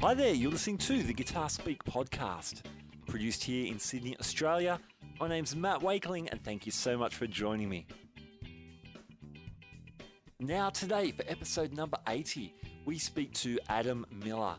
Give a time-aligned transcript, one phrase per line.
[0.00, 2.62] Hi there, you're listening to the Guitar Speak podcast,
[3.06, 4.80] produced here in Sydney, Australia.
[5.20, 7.86] My name's Matt Wakeling, and thank you so much for joining me.
[10.38, 12.54] Now, today, for episode number 80,
[12.86, 14.54] we speak to Adam Miller.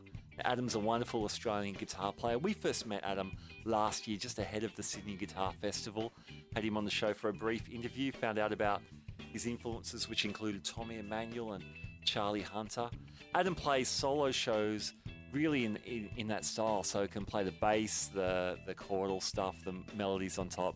[0.46, 2.38] Adam's a wonderful Australian guitar player.
[2.38, 3.36] We first met Adam
[3.66, 6.14] last year, just ahead of the Sydney Guitar Festival.
[6.54, 8.84] Had him on the show for a brief interview, found out about
[9.34, 11.64] his influences, which included Tommy Emmanuel and
[12.06, 12.92] Charlie Hunter.
[13.34, 14.94] Adam plays solo shows
[15.32, 19.56] really in, in, in that style, so can play the bass, the, the chordal stuff,
[19.64, 20.76] the melodies on top.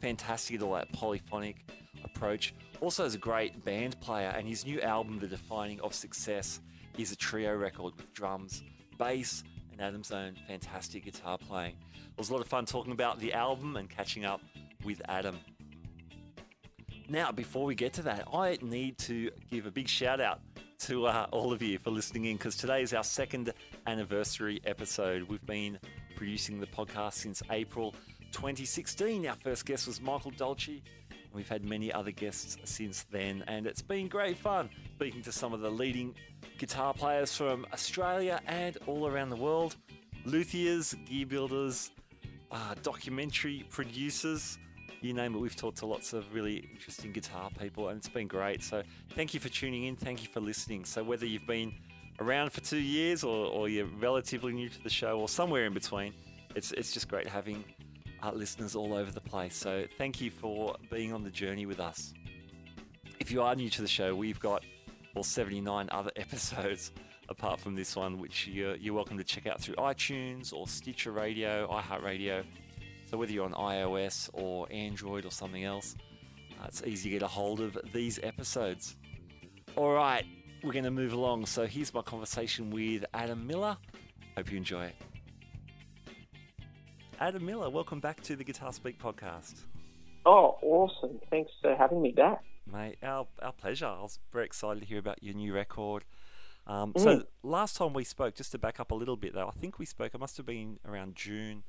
[0.00, 1.56] Fantastic all that polyphonic
[2.04, 2.54] approach.
[2.80, 6.60] Also, is a great band player, and his new album, The Defining of Success,
[6.98, 8.62] is a trio record with drums,
[8.98, 11.76] bass, and Adam's own fantastic guitar playing.
[11.94, 14.40] It was a lot of fun talking about the album and catching up
[14.84, 15.38] with Adam.
[17.08, 20.40] Now, before we get to that, I need to give a big shout out
[20.82, 23.52] to uh, all of you for listening in because today is our second
[23.86, 25.22] anniversary episode.
[25.28, 25.78] We've been
[26.16, 27.94] producing the podcast since April
[28.32, 29.28] 2016.
[29.28, 30.82] Our first guest was Michael Dolce.
[31.32, 35.52] We've had many other guests since then, and it's been great fun speaking to some
[35.52, 36.16] of the leading
[36.58, 39.76] guitar players from Australia and all around the world
[40.26, 41.92] luthiers, gear builders,
[42.50, 44.58] uh, documentary producers
[45.04, 48.28] you name it, we've talked to lots of really interesting guitar people, and it's been
[48.28, 48.62] great.
[48.62, 48.82] So,
[49.14, 49.96] thank you for tuning in.
[49.96, 50.84] Thank you for listening.
[50.84, 51.74] So, whether you've been
[52.20, 55.74] around for two years or, or you're relatively new to the show or somewhere in
[55.74, 56.14] between,
[56.54, 57.64] it's, it's just great having
[58.22, 59.56] uh, listeners all over the place.
[59.56, 62.12] So, thank you for being on the journey with us.
[63.18, 64.62] If you are new to the show, we've got
[65.14, 66.92] well 79 other episodes
[67.28, 71.12] apart from this one, which you're, you're welcome to check out through iTunes or Stitcher
[71.12, 72.44] Radio, iHeartRadio
[73.12, 75.96] so whether you're on iOS or Android or something else,
[76.58, 78.96] uh, it's easy to get a hold of these episodes.
[79.76, 80.24] All right,
[80.62, 81.44] we're going to move along.
[81.44, 83.76] So here's my conversation with Adam Miller.
[84.34, 84.94] Hope you enjoy it.
[87.20, 89.56] Adam Miller, welcome back to the Guitar Speak podcast.
[90.24, 91.20] Oh, awesome.
[91.28, 92.42] Thanks for having me back.
[92.66, 93.88] Mate, our, our pleasure.
[93.88, 96.04] I was very excited to hear about your new record.
[96.66, 97.02] Um, mm.
[97.02, 99.78] So, last time we spoke, just to back up a little bit though, I think
[99.78, 101.64] we spoke, it must have been around June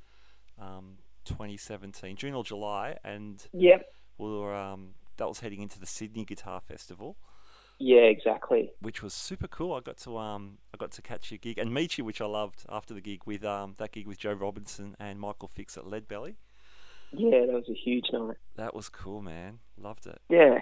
[0.58, 3.86] um, 2017, June or July, and yep,
[4.18, 7.18] we were um, that was heading into the Sydney Guitar Festival.
[7.80, 8.72] Yeah, exactly.
[8.80, 9.74] Which was super cool.
[9.74, 12.26] I got to um I got to catch your gig and meet you, which I
[12.26, 15.84] loved after the gig with um that gig with Joe Robinson and Michael Fix at
[15.86, 16.36] Leadbelly.
[17.12, 18.38] Yeah, that was a huge night.
[18.56, 19.60] That was cool, man.
[19.78, 20.20] Loved it.
[20.30, 20.60] Yeah.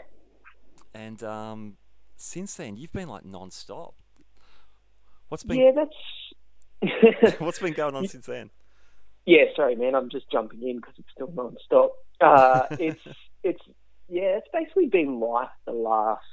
[0.94, 1.78] And um,
[2.18, 3.96] since then, you've been like non-stop.
[5.30, 5.60] What's been?
[5.60, 7.40] Yeah, that's.
[7.40, 8.50] What's been going on since then?
[9.26, 9.96] Yeah, sorry, man.
[9.96, 11.94] I'm just jumping in because it's still non-stop.
[12.20, 13.02] Uh, it's
[13.44, 13.62] it's
[14.10, 16.26] yeah, it's basically been life the last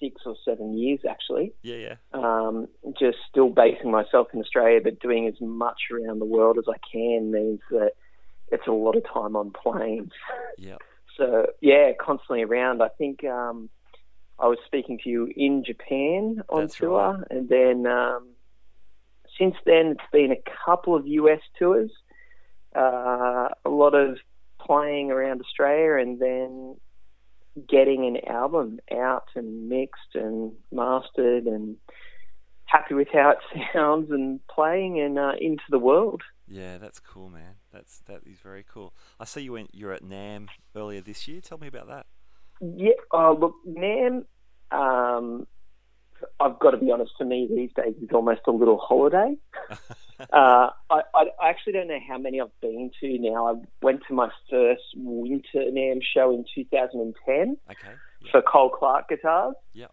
[0.00, 1.52] six or seven years, actually.
[1.62, 1.94] Yeah, yeah.
[2.12, 2.68] Um,
[2.98, 6.78] just still basing myself in Australia, but doing as much around the world as I
[6.92, 7.92] can means that
[8.50, 10.12] it's a lot of time on planes.
[10.56, 10.76] Yeah.
[11.16, 12.82] So yeah, constantly around.
[12.82, 13.68] I think um,
[14.38, 17.26] I was speaking to you in Japan on That's tour, right.
[17.30, 18.28] and then um,
[19.38, 21.90] since then it's been a couple of US tours
[22.74, 24.18] uh, a lot of
[24.60, 26.76] playing around Australia and then
[27.68, 31.76] getting an album out and mixed and mastered and
[32.66, 33.38] happy with how it
[33.72, 36.22] sounds and playing and uh, into the world.
[36.46, 37.56] Yeah, that's cool, man.
[37.72, 38.94] That's that is very cool.
[39.20, 39.70] I see you went.
[39.74, 41.40] You're at NAMM earlier this year.
[41.40, 42.06] Tell me about that.
[42.60, 42.92] Yeah.
[43.12, 44.24] Oh, look, NAMM.
[44.70, 45.46] Um,
[46.40, 47.12] I've got to be honest.
[47.18, 49.36] For me, these days is almost a little holiday.
[50.20, 53.46] uh, I, I, actually don't know how many I've been to now.
[53.48, 57.88] I went to my first winter NAMM show in 2010 okay,
[58.30, 59.54] for Cole Clark guitars.
[59.74, 59.86] Yeah.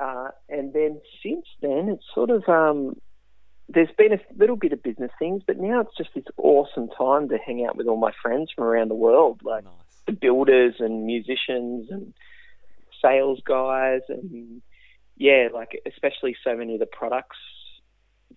[0.00, 2.96] Uh, and then since then, it's sort of um,
[3.68, 7.28] there's been a little bit of business things, but now it's just this awesome time
[7.28, 9.72] to hang out with all my friends from around the world, like nice.
[10.06, 12.12] the builders and musicians and
[13.02, 14.62] sales guys, and
[15.20, 17.36] yeah, like especially so many of the products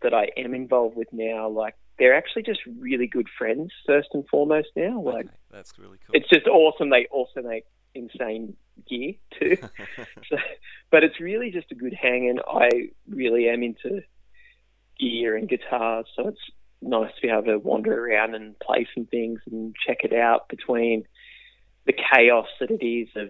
[0.01, 4.27] that I am involved with now, like they're actually just really good friends first and
[4.27, 4.99] foremost now.
[5.01, 6.13] Like okay, that's really cool.
[6.13, 6.89] It's just awesome.
[6.89, 7.63] They also make
[7.95, 8.57] insane
[8.89, 9.55] gear too.
[10.29, 10.35] so,
[10.91, 12.67] but it's really just a good hang, and I
[13.07, 14.01] really am into
[14.99, 19.05] gear and guitars, so it's nice to be able to wander around and play some
[19.05, 21.05] things and check it out between
[21.85, 23.29] the chaos that it is of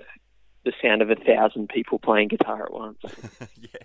[0.65, 2.99] the sound of a thousand people playing guitar at once.
[3.59, 3.81] yeah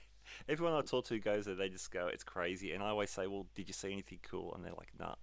[0.49, 2.73] everyone I talk to goes there, they just go, it's crazy.
[2.73, 4.55] And I always say, well, did you see anything cool?
[4.55, 5.15] And they're like, nah,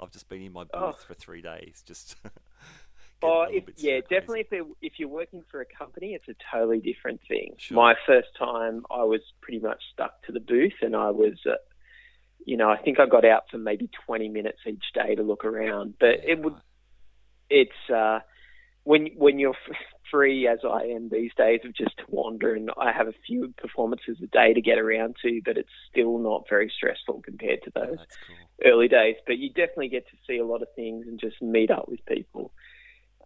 [0.00, 0.92] I've just been in my booth oh.
[0.92, 1.82] for three days.
[1.86, 2.16] Just.
[3.22, 4.46] oh, if, yeah, definitely.
[4.50, 7.54] If, if you're working for a company, it's a totally different thing.
[7.58, 7.76] Sure.
[7.76, 11.54] My first time, I was pretty much stuck to the booth, and I was, uh,
[12.44, 15.44] you know, I think I got out for maybe 20 minutes each day to look
[15.44, 15.94] around.
[16.00, 16.62] But Yeah, it would, right.
[17.50, 18.20] it's uh,
[18.84, 19.54] when when you're
[20.12, 23.52] free as I am these days of just to wander, and I have a few
[23.56, 27.72] performances a day to get around to, but it's still not very stressful compared to
[27.74, 28.36] those cool.
[28.64, 29.16] early days.
[29.26, 32.04] But you definitely get to see a lot of things and just meet up with
[32.06, 32.52] people.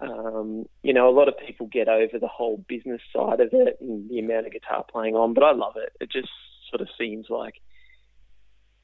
[0.01, 3.79] Um, you know, a lot of people get over the whole business side of it
[3.81, 5.93] and the amount of guitar playing on, but I love it.
[6.01, 6.29] It just
[6.71, 7.55] sort of seems like,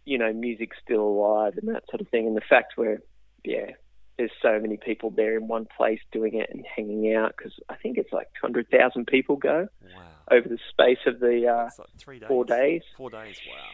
[0.04, 2.26] you know, music's still alive and that sort of thing.
[2.26, 3.00] And the fact where,
[3.44, 3.72] yeah,
[4.18, 7.76] there's so many people there in one place doing it and hanging out because I
[7.76, 10.02] think it's like 200,000 people go Wow.
[10.30, 12.28] over the space of the uh, like three days.
[12.28, 12.82] four days.
[12.96, 13.36] Four days.
[13.48, 13.64] Wow.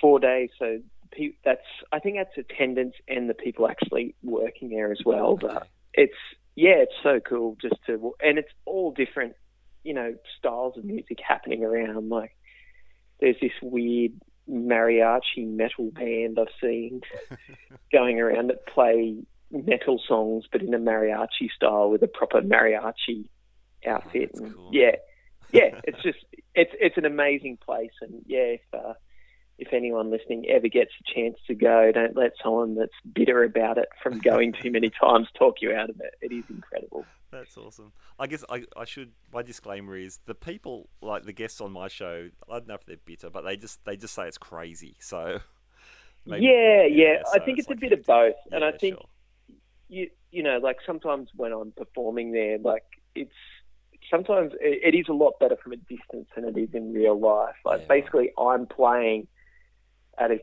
[0.00, 0.50] Four days.
[0.58, 0.78] So
[1.10, 5.36] pe- that's I think that's attendance and the people actually working there as well.
[5.36, 6.14] But it's
[6.54, 9.34] yeah, it's so cool just to and it's all different,
[9.82, 12.08] you know, styles of music happening around.
[12.08, 12.36] Like
[13.20, 14.12] there's this weird
[14.48, 17.02] mariachi metal band I've seen
[17.92, 19.16] going around that play
[19.50, 23.28] metal songs but in a mariachi style with a proper mariachi
[23.86, 24.30] outfit.
[24.34, 24.70] and cool.
[24.72, 24.96] yeah,
[25.52, 26.18] yeah, it's just
[26.54, 28.94] it's it's an amazing place, and yeah, if uh,
[29.58, 33.78] if anyone listening ever gets a chance to go, don't let someone that's bitter about
[33.78, 36.14] it from going too many times talk you out of it.
[36.20, 37.04] It is incredible.
[37.30, 37.92] That's awesome.
[38.18, 39.12] I guess I, I should.
[39.32, 42.28] My disclaimer is the people like the guests on my show.
[42.48, 44.96] I don't know if they're bitter, but they just they just say it's crazy.
[45.00, 45.38] So
[46.26, 48.96] maybe- yeah, yeah, I so think it's, like a bit of both, and I think
[48.96, 49.06] sure.
[49.90, 52.84] You you know like sometimes when I'm performing there, like
[53.14, 53.34] it's
[54.10, 57.18] sometimes it, it is a lot better from a distance than it is in real
[57.20, 57.56] life.
[57.64, 59.26] Like Yeah, basically, I'm playing
[60.18, 60.38] at a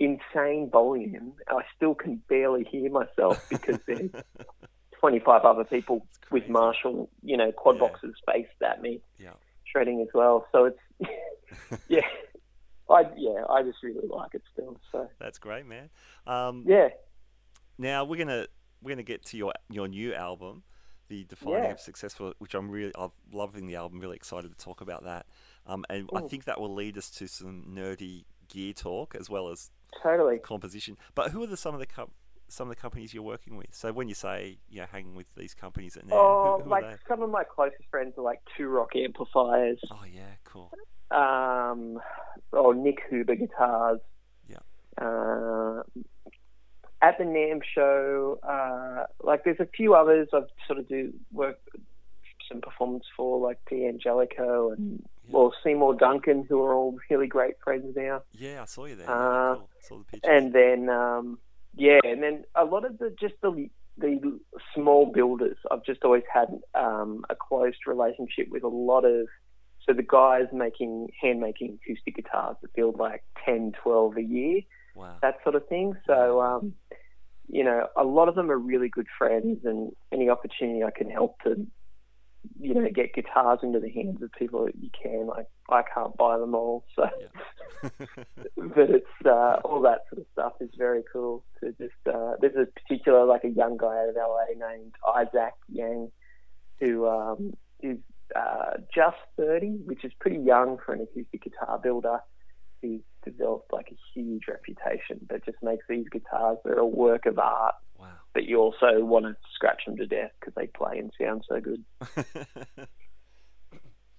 [0.00, 1.34] insane volume.
[1.48, 4.10] I still can barely hear myself because there's
[5.00, 6.48] 25 other people with.
[6.48, 7.80] Marshall, you know, quad Yeah.
[7.80, 9.32] boxes spaced at me, Yeah.
[9.64, 10.46] shredding as well.
[10.52, 10.78] So it's
[11.88, 12.06] yeah,
[12.90, 14.80] I yeah, I just really like it still.
[14.92, 15.90] So That's great, man.
[16.26, 16.88] Um, yeah,
[17.78, 18.46] Now we're gonna
[18.82, 20.62] we're gonna get to your your new album,
[21.08, 21.70] the Defining Yeah.
[21.72, 24.00] of Successful, which I'm really I'm loving the album.
[24.00, 25.26] Really excited to talk about that.
[25.66, 29.48] Um, and I think that will lead us to some nerdy gear talk as well
[29.48, 29.70] as
[30.02, 30.38] totally.
[30.38, 30.96] composition.
[31.14, 32.12] But who are the some of the com-
[32.50, 33.74] some of the companies you're working with?
[33.74, 36.70] So when you say you know hanging with these companies at now, Oh, who, who
[36.70, 40.72] like some of my closest friends are like Two Rock Amplifiers, Oh yeah, cool.
[41.10, 41.98] um,
[42.52, 44.00] or Nik Huber guitars.
[44.48, 44.58] Yeah.
[44.96, 45.82] Uh,
[47.00, 51.58] at the NAMM show, uh, like there's a few others I've sort of do work
[52.48, 55.32] some performance for, like D'Angelico and Yeah.
[55.32, 58.22] well Seymour Duncan, who are all really great friends now.
[58.32, 59.10] Yeah, I saw you there.
[59.10, 59.70] Uh, cool.
[59.80, 60.30] Saw the pictures.
[60.30, 61.38] And then um,
[61.74, 63.68] yeah, and then a lot of the just the
[63.98, 64.40] the
[64.74, 65.56] small builders.
[65.70, 69.26] I've just always had um, a close relationship with a lot of
[69.88, 74.60] so the guys making hand making acoustic guitars that build like 10, 12 a year,
[74.94, 75.16] wow.
[75.22, 75.94] that sort of thing.
[76.06, 76.74] So um,
[77.48, 81.10] you know, a lot of them are really good friends, and any opportunity I can
[81.10, 81.66] help to
[82.60, 85.26] you know get guitars into the hands of people that you can.
[85.26, 87.88] Like I can't buy them all, so Yeah.
[88.56, 91.94] but it's uh, all that sort of stuff is very cool to just.
[92.06, 96.10] Uh, there's a particular like a young guy out of LA named Isaac Yang,
[96.80, 97.98] who um, is
[98.34, 102.20] uh, just 30, which is pretty young for an acoustic guitar builder.
[102.80, 107.26] He's developed like a huge reputation, that just makes these guitars that are a work
[107.26, 107.74] of art.
[107.98, 108.06] wow.
[108.34, 111.60] But you also want to scratch them to death because they play and sound so
[111.60, 111.84] good.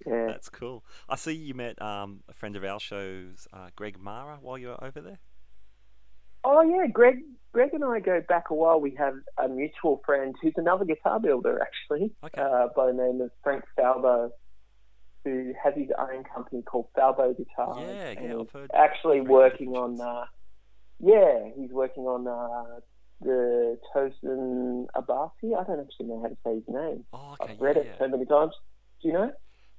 [0.06, 0.28] Yeah.
[0.28, 0.82] That's cool.
[1.10, 4.68] I see you met um, a friend of our show's, uh, Greg Mara, while you
[4.68, 5.18] were over there.
[6.42, 7.16] Oh yeah, Greg.
[7.52, 8.80] Greg and I go back a while.
[8.80, 12.40] We have a mutual friend who's another guitar builder, actually, Okay.
[12.40, 14.30] uh, by the name of Frank Falbo,
[15.24, 17.76] who has his own company called Falbo Guitars.
[17.78, 20.00] Yeah, yeah, I've heard Actually, working on.
[20.00, 20.24] Uh,
[20.98, 22.80] yeah, he's working on uh,
[23.20, 25.58] the Tosin Abasi.
[25.58, 27.04] I don't actually know how to say his name.
[27.12, 27.52] Oh, okay.
[27.52, 28.52] I've read yeah, it so many times.
[29.02, 29.32] Do you know?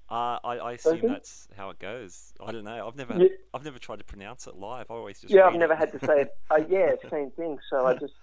[0.10, 1.08] Uh, I, I assume Tosin?
[1.08, 2.34] that's how it goes.
[2.46, 2.88] I don't know.
[2.88, 3.30] I've never, Yeah.
[3.54, 4.88] I've never tried to pronounce it live.
[4.90, 5.46] I always just yeah.
[5.48, 6.30] I've never had to say it.
[6.52, 7.58] Uh, yeah, same thing.
[7.70, 8.14] So I just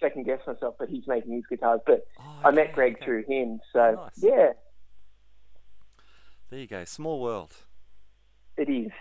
[0.00, 1.80] second guess myself, but he's making his guitars.
[1.84, 3.04] But Oh, I met Greg okay.
[3.04, 3.60] through him.
[3.72, 4.10] So Oh, nice.
[4.18, 4.50] yeah,
[6.52, 6.84] There you go.
[6.84, 7.56] Small world.
[8.58, 8.92] it is.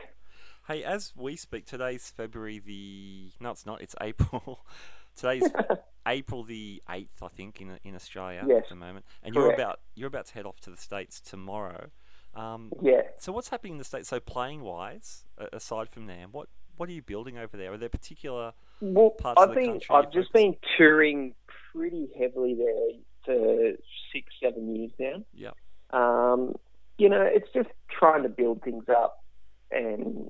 [0.70, 3.32] Hey, as we speak, today's February the.
[3.42, 3.82] No, it's not.
[3.82, 4.64] It's April.
[5.18, 5.52] today's
[6.08, 9.82] April the eighth, I think, in in Australia Yes, at the moment, and you're about
[9.96, 11.90] you're about to head off to the states tomorrow.
[12.36, 13.02] Um, Yeah.
[13.20, 14.08] so what's happening in the states?
[14.08, 17.74] So playing wise, aside from NAMM, what what are you building over there?
[17.74, 18.54] Are there particular?
[18.80, 21.36] Well, parts of I've the been country I've just been touring
[21.74, 23.74] pretty heavily there for
[24.14, 25.26] six seven years now.
[25.34, 25.56] Yep.
[25.92, 26.56] Um,
[27.02, 29.24] you know, it's just trying to build things up,
[29.72, 30.30] and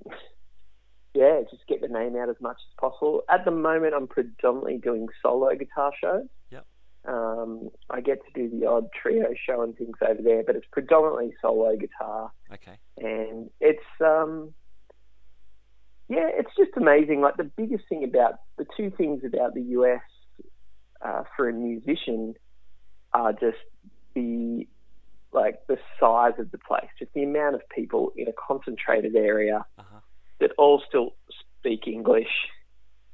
[1.14, 3.24] yeah, just get the name out as much as possible.
[3.30, 6.28] At the moment, I'm predominantly doing solo guitar shows.
[6.50, 6.66] Yep.
[7.04, 10.66] Um, I get to do the odd trio show and things over there, but it's
[10.72, 12.78] predominantly solo guitar, Okay.
[12.98, 14.54] and it's um,
[16.08, 17.20] yeah, it's just amazing.
[17.20, 20.02] Like the biggest thing about the two things about the US
[21.02, 22.36] uh, for a musician
[23.14, 23.58] are just
[24.16, 24.66] the
[25.34, 29.66] like the size of the place, just the amount of people in a concentrated area
[29.78, 30.00] Uh huh.
[30.40, 31.16] that all still
[31.60, 32.28] speak English.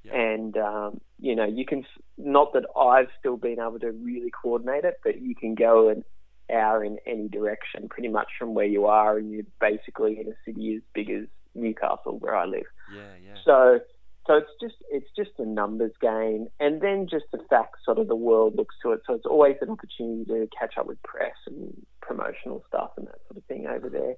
[0.03, 0.15] Yeah.
[0.15, 1.85] And, um, you know, you can,
[2.17, 6.03] not that I've still been able to really coordinate it, but you can go an
[6.51, 10.35] hour in any direction pretty much from where you are, and you're basically in a
[10.45, 12.63] city as big as Newcastle, where I live.
[12.95, 13.01] Yeah.
[13.21, 13.35] Yeah.
[13.43, 13.79] So,
[14.27, 18.07] so it's just it's just a numbers game, and then just the fact sort of
[18.07, 19.01] the world looks to it.
[19.07, 23.19] So it's always an opportunity to catch up with press and promotional stuff and that
[23.27, 24.15] sort of thing over there.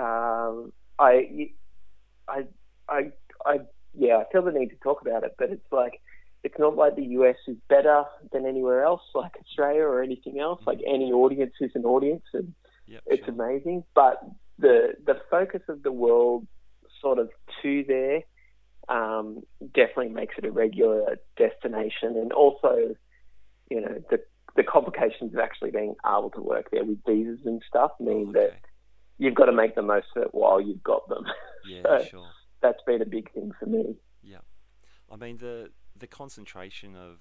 [0.00, 1.50] Um, I,
[2.28, 2.44] I,
[2.88, 3.12] I,
[3.44, 3.60] I,
[3.94, 6.00] yeah, I feel the need to talk about it, but it's like
[6.44, 10.62] it's not like the US is better than anywhere else, like Australia or anything else.
[10.66, 12.54] Like any audience is an audience, and
[12.88, 13.02] Yep.
[13.06, 13.34] it's sure.
[13.34, 13.82] amazing.
[13.96, 14.22] But
[14.60, 16.46] the the focus of the world
[17.00, 17.30] sort of
[17.62, 18.20] to there
[18.88, 19.42] um,
[19.74, 22.94] definitely makes it a regular destination, and also,
[23.70, 24.20] you know, the
[24.56, 28.46] the complications of actually being able to work there with visas and stuff mean that
[28.48, 28.58] Okay.
[29.18, 31.24] you've got to make the most of it while you've got them.
[31.68, 31.82] Yeah.
[31.82, 32.28] so- Sure.
[32.62, 33.96] That's been a big thing for me.
[34.22, 34.38] Yeah,
[35.10, 37.18] I mean the the concentration of,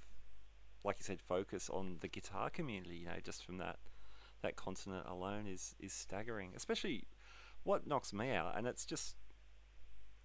[0.84, 2.96] like you said, focus on the guitar community.
[2.98, 3.80] You know, just from that
[4.44, 6.52] that continent alone is is staggering.
[6.56, 7.08] Especially,
[7.64, 9.16] what knocks me out, and it's just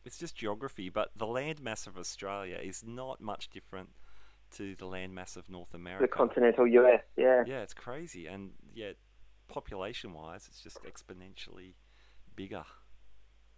[0.04, 0.88] it's just geography.
[0.88, 3.90] But the landmass of Australia is not much different
[4.57, 6.02] to the landmass of North America.
[6.02, 7.45] The continental US, yeah.
[7.47, 8.97] Yeah, it's crazy, and yet
[9.49, 11.75] population-wise, it's just exponentially
[12.35, 12.64] bigger.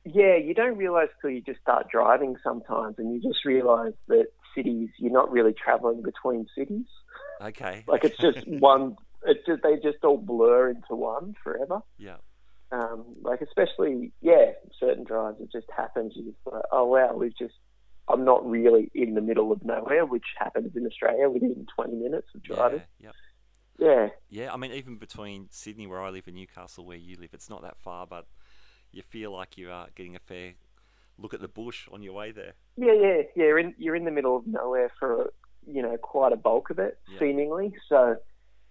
[0.04, 4.26] Yeah, you don't realise till you just start driving sometimes, and you just realise that
[4.54, 6.86] cities, you're not really travelling between cities.
[7.40, 7.84] Okay.
[7.86, 8.96] Like it's just one.
[9.24, 11.80] It's just they just all blur into one forever.
[11.98, 12.16] yeah.
[12.72, 16.14] Um, like especially, yeah, certain drives it just happens.
[16.16, 17.54] You just like, oh wow, we've just.
[18.08, 22.26] I'm not really in the middle of nowhere, which happens in Australia within 20 minutes
[22.34, 22.82] of driving.
[22.98, 23.06] Yeah.
[23.08, 23.14] Yep.
[23.78, 27.30] Yeah, Yeah, I mean, even between Sydney, where I live, and Newcastle, where you live,
[27.32, 28.26] it's not that far, but
[28.90, 30.54] you feel like you are getting a fair
[31.16, 32.54] look at the bush on your way there.
[32.76, 33.44] yeah, yeah, yeah.
[33.44, 35.32] You're in you're in the middle of nowhere for
[35.66, 37.20] you know quite a bulk of it, Yeah.
[37.20, 37.72] seemingly.
[37.88, 38.16] So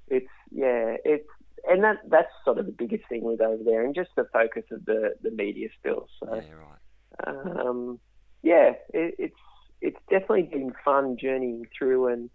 [0.10, 1.28] it's yeah, it's
[1.68, 4.64] and that that's sort of the biggest thing with over there, and just the focus
[4.72, 6.08] of the the media still.
[6.20, 6.36] So.
[6.36, 7.68] Yeah, right.
[7.68, 8.00] um,
[8.44, 9.36] yeah, it, it's
[9.82, 12.08] it's definitely been fun journeying through.
[12.08, 12.30] And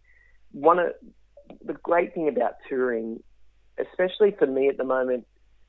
[0.53, 0.93] one of
[1.65, 3.23] the great thing about touring,
[3.79, 5.27] especially for me at the moment,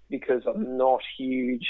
[0.10, 1.68] because I'm not huge,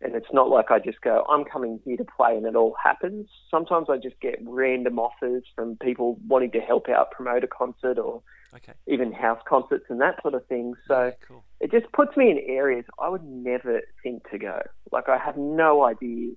[0.00, 2.74] and it's not like I just go, I'm coming here to play, and it all
[2.82, 3.28] happens.
[3.50, 7.98] Sometimes I just get random offers from people wanting to help out promote a concert
[7.98, 8.22] or
[8.54, 8.72] Okay.
[8.86, 10.74] even house concerts and that sort of thing.
[10.86, 11.44] So cool.
[11.60, 14.62] it just puts me in areas I would never think to go.
[14.90, 16.32] Like I have no idea,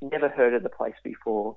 [0.00, 1.56] never heard of the place before,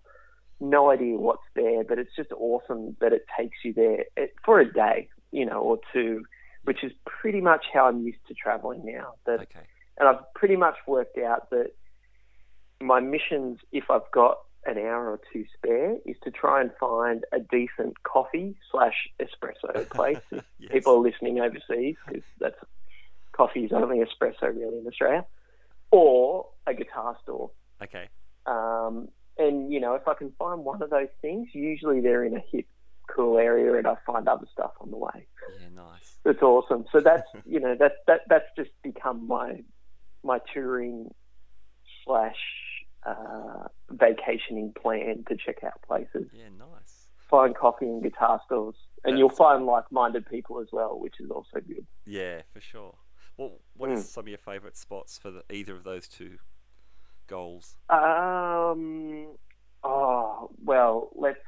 [0.60, 4.60] no idea what's there, but it's just awesome that it takes you there eh, for
[4.60, 6.24] a day, you know, or two,
[6.63, 9.13] which is pretty much how I'm used to traveling now.
[9.25, 9.65] That, Okay.
[10.00, 11.72] and I've pretty much worked out that
[12.81, 17.24] my missions, if I've got an hour or two spare, is to try and find
[17.32, 20.72] a decent coffee slash espresso place if Yes.
[20.72, 22.56] people are listening overseas because that's
[23.32, 25.25] coffee is only espresso really in Australia,
[25.91, 27.50] or a guitar store.
[27.82, 28.08] Okay.
[28.46, 32.36] Um, and you know, if I can find one of those things, usually they're in
[32.36, 32.68] a hip,
[33.10, 35.25] cool area, and I find other stuff on the way.
[35.60, 36.18] Yeah, nice.
[36.24, 36.86] That's awesome.
[36.91, 39.63] So that's you know that that that's just become my
[40.24, 41.10] my touring
[42.06, 42.36] slash
[43.05, 47.08] uh, vacationing plan to check out places, Yeah, nice.
[47.29, 51.29] find coffee and guitar stores, and That's- you'll find like-minded people as well, which is
[51.31, 51.86] also good.
[52.05, 52.96] Yeah, for sure.
[53.38, 54.08] Well, what is Mm.
[54.08, 56.38] some of your favourite spots for the, either of those two
[57.27, 57.77] goals?
[57.89, 59.38] Um.
[59.84, 61.39] Oh well, let's.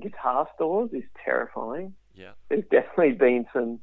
[0.00, 1.94] Guitar stores is terrifying.
[2.14, 2.32] Yeah.
[2.48, 3.80] There's definitely been some,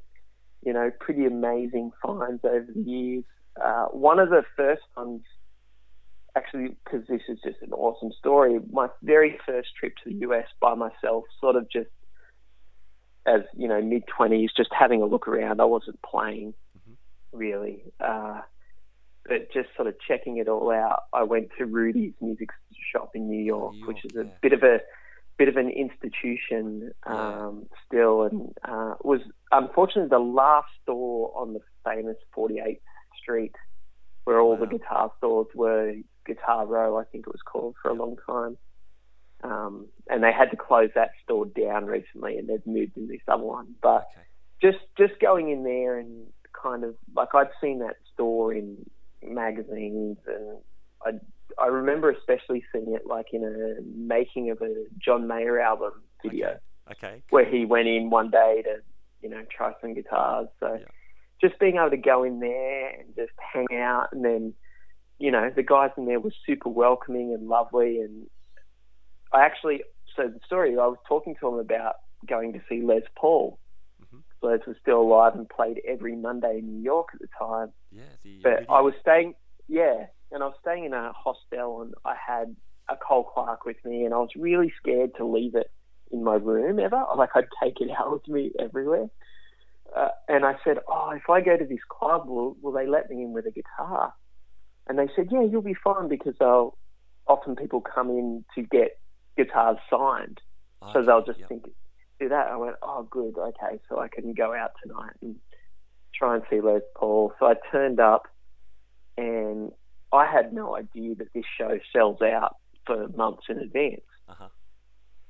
[0.61, 3.23] you know, pretty amazing finds over the years.
[3.61, 5.21] Uh, one of the first ones,
[6.35, 8.59] actually, because this is just an awesome story.
[8.71, 11.89] My very first trip to the US by myself, sort of just
[13.25, 15.61] as you know, mid twenties, just having a look around.
[15.61, 16.95] I wasn't playing Mhm.
[17.33, 17.83] really.
[17.99, 18.41] Uh,
[19.25, 22.49] but just sort of checking it all out, I went to Rudy's music
[22.91, 24.31] shop in New York, New which is a yeah.
[24.41, 24.81] bit of a
[25.37, 29.21] bit of an institution um, still, and uh, was
[29.51, 32.79] unfortunately the last store on the famous 48th
[33.19, 33.55] Street
[34.23, 35.93] where all the guitar stores were
[36.33, 38.57] Guitar Row, I think it was called for a long time.
[39.43, 43.21] Um, and they had to close that store down recently, and they've moved in this
[43.27, 43.75] other one.
[43.81, 44.27] But Okay.
[44.61, 46.27] just just going in there and
[46.61, 48.77] kind of like I'd seen that store in
[49.23, 50.59] magazines, and
[51.05, 51.11] I
[51.63, 56.59] I remember especially seeing it like in a making of a John Mayer album video
[56.91, 57.23] Okay.
[57.29, 58.81] where he went in one day to
[59.21, 60.47] you know try some guitars.
[60.59, 60.85] So Yeah.
[61.41, 64.53] just being able to go in there and just hang out, and then
[65.21, 68.27] you know the guys in there were super welcoming and lovely, and
[69.31, 69.83] I actually
[70.15, 71.95] so the story I was talking to him about
[72.27, 73.57] going to see Les Paul.
[74.03, 74.23] Mhm.
[74.41, 77.71] Les was still alive and played every Monday in New York at the time.
[77.91, 78.03] Yeah.
[78.23, 78.73] The But video.
[78.73, 79.35] I was staying,
[79.67, 82.55] yeah, and I was staying in a hostel, and I had
[82.89, 85.71] a Cole Clark with me, and I was really scared to leave it
[86.11, 87.05] in my room ever.
[87.15, 89.09] Like I'd take it out with me everywhere.
[89.95, 93.09] Uh, and I said, "Oh, if I go to this club, will will they let
[93.09, 94.13] me in with a guitar?"
[94.91, 96.77] And they said, "Yeah, you'll be fine because they'll
[97.25, 98.99] often people come in to get
[99.37, 100.41] guitars signed,
[100.91, 101.47] so they'll just yep.
[101.47, 101.63] think
[102.19, 105.37] do that." I went, "Oh, good, okay, so I can go out tonight and
[106.13, 108.23] try and see Les Paul." So I turned up,
[109.17, 109.71] and
[110.11, 114.01] I had no idea that this show sells out for months in advance.
[114.27, 114.49] Uh-huh.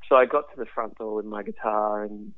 [0.09, 2.33] So I got to the front door with my guitar, and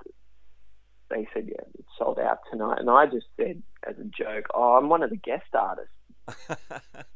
[1.10, 4.74] they said, "Yeah, it's sold out tonight." And I just said, as a joke, "Oh,
[4.74, 5.94] I'm one of the guest artists."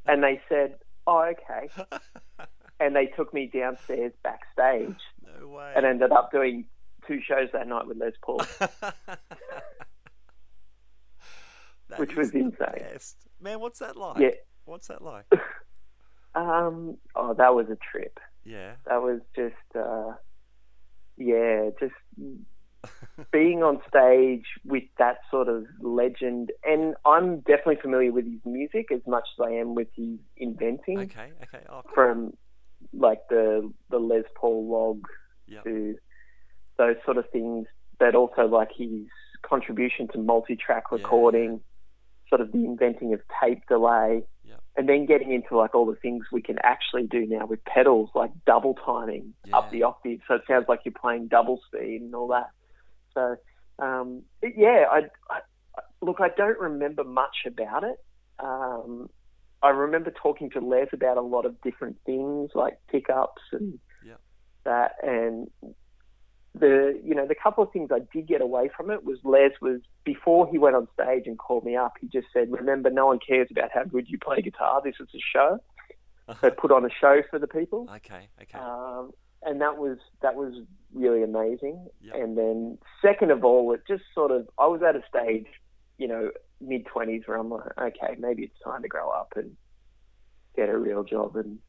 [0.06, 1.70] And they said, "Oh, okay."
[2.80, 5.00] And they took me downstairs backstage,
[5.40, 5.74] no way.
[5.76, 6.66] and ended up doing
[7.08, 8.40] two shows that night with Les Paul.
[11.98, 12.54] Which was insane.
[12.78, 13.16] best.
[13.42, 14.20] Man, what's that like?
[14.20, 14.30] Yeah.
[14.66, 15.26] What's that like?
[16.36, 18.20] Um, oh, that was a trip.
[18.44, 18.74] Yeah.
[18.86, 20.12] That was just, uh,
[21.18, 21.96] yeah, just
[23.32, 26.52] being on stage with that sort of legend.
[26.64, 31.00] And I'm definitely familiar with his music as much as I am with his inventing.
[31.00, 31.32] Okay.
[31.44, 31.66] Okay.
[31.70, 31.92] Oh, cool.
[31.94, 32.34] From
[32.94, 35.02] like the the Les Paul log
[35.48, 35.64] Yep.
[35.64, 35.96] to
[36.78, 37.68] those sort of things,
[38.00, 39.08] but also like his
[39.42, 41.62] contribution to multi-track Yeah, recording,
[42.30, 44.60] sort of the inventing of tape delay, Yep.
[44.76, 48.10] and then getting into like all the things we can actually do now with pedals,
[48.14, 49.58] like double timing Yeah.
[49.58, 52.50] up the octave, so it sounds like you're playing double speed and all that.
[53.18, 53.36] So
[53.80, 55.40] um, yeah, I, I
[56.02, 57.98] look, I don't remember much about it.
[58.40, 59.10] Um,
[59.64, 63.80] I remember talking to Les about a lot of different things like pickups and
[64.66, 65.50] that, and
[66.54, 69.52] the you know the couple of things I did get away from it was Les
[69.62, 71.94] was before he went on stage and called me up.
[72.00, 74.82] He just said, "Remember, no one cares about how good you play guitar.
[74.84, 75.60] This is a show.
[76.42, 78.28] So put on a show for the people." Okay.
[78.42, 78.60] Okay.
[78.60, 79.12] Um,
[79.48, 80.54] and that was that was
[80.94, 81.88] really amazing.
[82.02, 82.16] Yep.
[82.16, 85.48] And then second of all, it just sort of I was at a stage,
[85.98, 86.32] you know,
[86.62, 89.56] mid twenties where I'm like, okay, maybe it's time to grow up and
[90.56, 91.60] get a real job and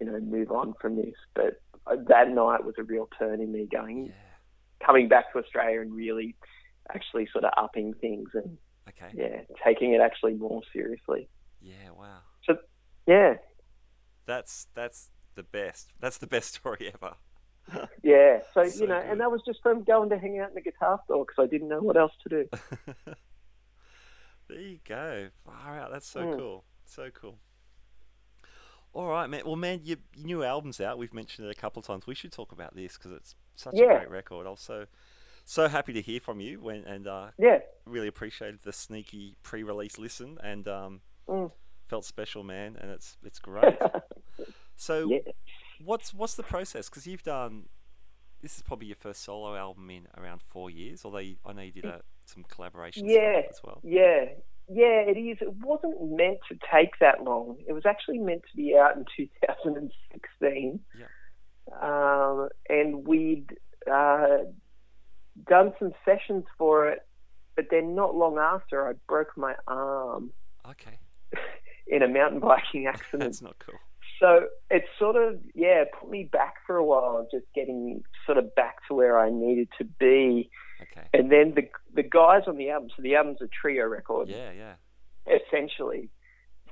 [0.00, 1.14] you know move on from this.
[1.34, 4.86] But uh, that night was a real turn in me going yeah.
[4.86, 6.36] coming back to Australia and really
[6.94, 9.10] actually sort of upping things and Okay.
[9.14, 11.28] yeah, taking it actually more seriously.
[11.60, 11.90] Yeah.
[11.96, 12.18] Wow.
[12.44, 12.56] So
[13.06, 13.34] yeah,
[14.26, 15.92] That's that's the best.
[16.00, 17.14] That's the best story ever.
[18.02, 18.40] yeah.
[18.54, 19.10] So, So you know, good.
[19.10, 21.46] and that was just from going to hang out in the guitar store because I
[21.46, 22.48] didn't know what else to do.
[24.48, 25.28] there you go.
[25.44, 25.90] Far out.
[25.92, 26.36] That's so Mm.
[26.38, 26.64] cool.
[26.84, 27.38] So cool.
[28.92, 29.42] All right, man.
[29.46, 30.98] Well, man, your, your new album's out.
[30.98, 32.06] We've mentioned it a couple of times.
[32.06, 34.46] We should talk about this because it's such a great record.
[34.46, 34.86] Was so
[35.44, 37.60] so happy to hear from you when and uh, Yeah.
[37.86, 41.50] really appreciated the sneaky pre-release listen and um, Mm.
[41.88, 42.76] felt special, man.
[42.80, 43.78] And it's it's great.
[44.76, 45.18] So, yeah.
[45.84, 46.88] what's what's the process?
[46.88, 47.64] Because you've done
[48.40, 51.04] this is probably your first solo album in around four years.
[51.04, 53.42] Although you, I know you did uh, some collaborations Yeah.
[53.48, 53.80] as well.
[53.84, 54.24] Yeah.
[54.68, 55.38] Yeah, it is.
[55.40, 57.56] It wasn't meant to take that long.
[57.68, 60.80] It was actually meant to be out in 2016.
[60.98, 61.06] Yeah.
[61.80, 63.56] Um, and we'd
[63.90, 64.38] uh,
[65.48, 67.00] done some sessions for it,
[67.56, 70.32] but then not long after, I broke my arm
[70.68, 70.98] Okay,
[71.86, 73.22] in a mountain biking accident.
[73.22, 73.78] that's not cool.
[74.22, 78.38] So it sort of, yeah, put me back for a while of just getting sort
[78.38, 80.48] of back to where I needed to be.
[80.80, 81.06] Okay.
[81.12, 84.52] And then the the guys on the album, so the album's a trio record, Yeah,
[84.52, 84.74] yeah.
[85.26, 86.08] essentially.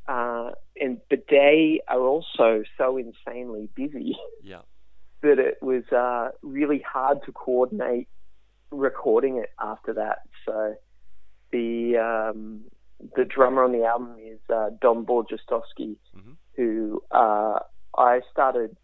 [0.07, 4.63] Uh, and but they are also so insanely busy Yeah.
[5.23, 8.09] that it was uh, really hard to coordinate
[8.71, 10.19] recording it after that.
[10.47, 10.75] So
[11.51, 12.63] the um,
[13.17, 16.37] the drummer on the album is uh, Don Borzestowski, Mhm.
[16.57, 17.59] Who uh,
[17.97, 18.77] I started,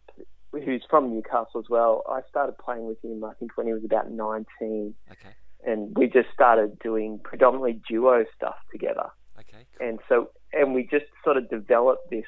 [0.53, 2.03] who's from Newcastle as well.
[2.09, 5.35] I started playing with him, I think, when he was about 19, Okay.
[5.65, 9.67] and we just started doing predominantly duo stuff together Okay.
[9.79, 9.89] Cool.
[9.89, 12.25] and so and we just sort of developed this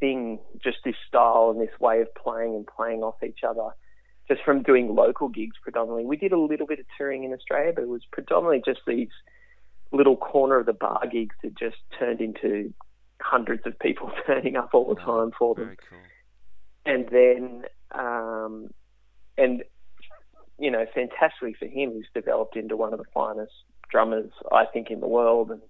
[0.00, 3.68] thing, just this style and this way of playing and playing off each other
[4.28, 6.06] just from doing local gigs predominantly.
[6.06, 9.08] We did a little bit of touring in Australia, but it was predominantly just these
[9.92, 12.72] little corner of the bar gigs that just turned into
[13.20, 15.76] hundreds of people turning up all the time for them.
[15.88, 15.98] Cool.
[16.86, 18.70] And then, um,
[19.36, 19.62] and
[20.58, 23.52] you know, fantastically for him, he's developed into one of the finest
[23.90, 25.60] drummers I think in the world, and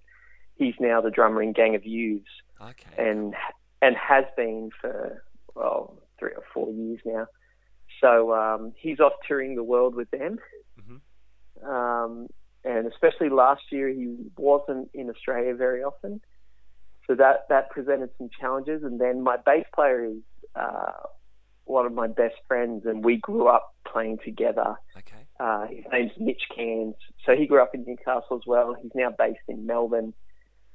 [0.55, 2.29] he's now the drummer in Gang of Youths,
[2.61, 2.89] Okay.
[2.97, 3.33] and
[3.81, 5.23] and has been for
[5.55, 7.27] well three or four years now.
[7.99, 10.39] So um, he's off touring the world with them.
[10.79, 11.01] Mhm.
[11.67, 12.27] Um,
[12.63, 16.21] and especially last year, he wasn't in Australia very often.
[17.11, 18.83] So that, that presented some challenges.
[18.83, 20.17] And then my bass player is
[20.55, 20.91] uh,
[21.65, 24.75] one of my best friends, and we grew up playing together.
[24.97, 25.27] okay.
[25.37, 26.95] Uh, his name's Mitch Cairns.
[27.25, 28.75] So he grew up in Newcastle as well.
[28.81, 30.13] He's now based in Melbourne.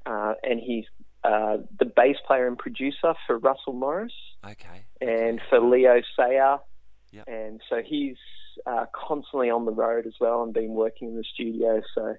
[0.04, 0.84] Uh, and he's
[1.24, 4.12] uh, the bass player and producer for Russell Morris
[4.44, 4.84] Okay.
[5.00, 6.58] and for Leo Sayer.
[7.12, 7.24] Yep.
[7.28, 8.16] And so he's
[8.66, 11.80] uh, constantly on the road as well and been working in the studio.
[11.94, 12.14] So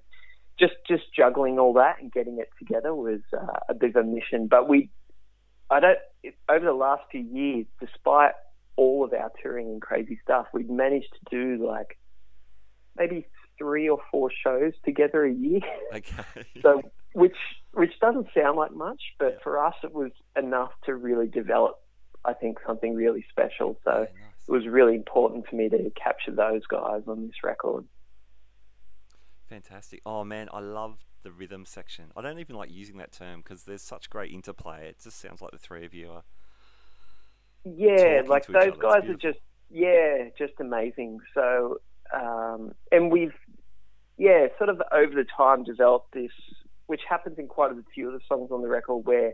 [0.58, 4.08] just just juggling all that and getting it together was uh, a bit of a
[4.08, 4.46] mission.
[4.48, 4.90] But we,
[5.70, 5.98] I don't,
[6.48, 8.32] over the last few years, despite
[8.76, 11.98] all of our touring and crazy stuff, we've managed to do like
[12.96, 13.26] maybe
[13.58, 15.60] three or four shows together a year.
[15.94, 16.44] Okay.
[16.62, 17.36] So, which
[17.72, 19.38] which doesn't sound like much, but Yeah.
[19.44, 21.76] for us, it was enough to really develop,
[22.24, 23.78] I think, something really special.
[23.84, 27.84] So Yeah, it was really important for me to capture those guys on this record.
[29.48, 30.02] Fantastic.
[30.04, 32.06] Oh man, I love the rhythm section.
[32.16, 34.88] I don't even like using that term because there's such great interplay.
[34.88, 36.24] It just sounds like the three of you are.
[37.64, 39.38] Yeah, like those guys are just
[39.70, 41.20] yeah, just amazing.
[41.34, 41.80] So,
[42.14, 43.34] um, and we've
[44.16, 46.32] yeah, sort of over the time developed this,
[46.86, 49.32] which happens in quite a few of the songs on the record, where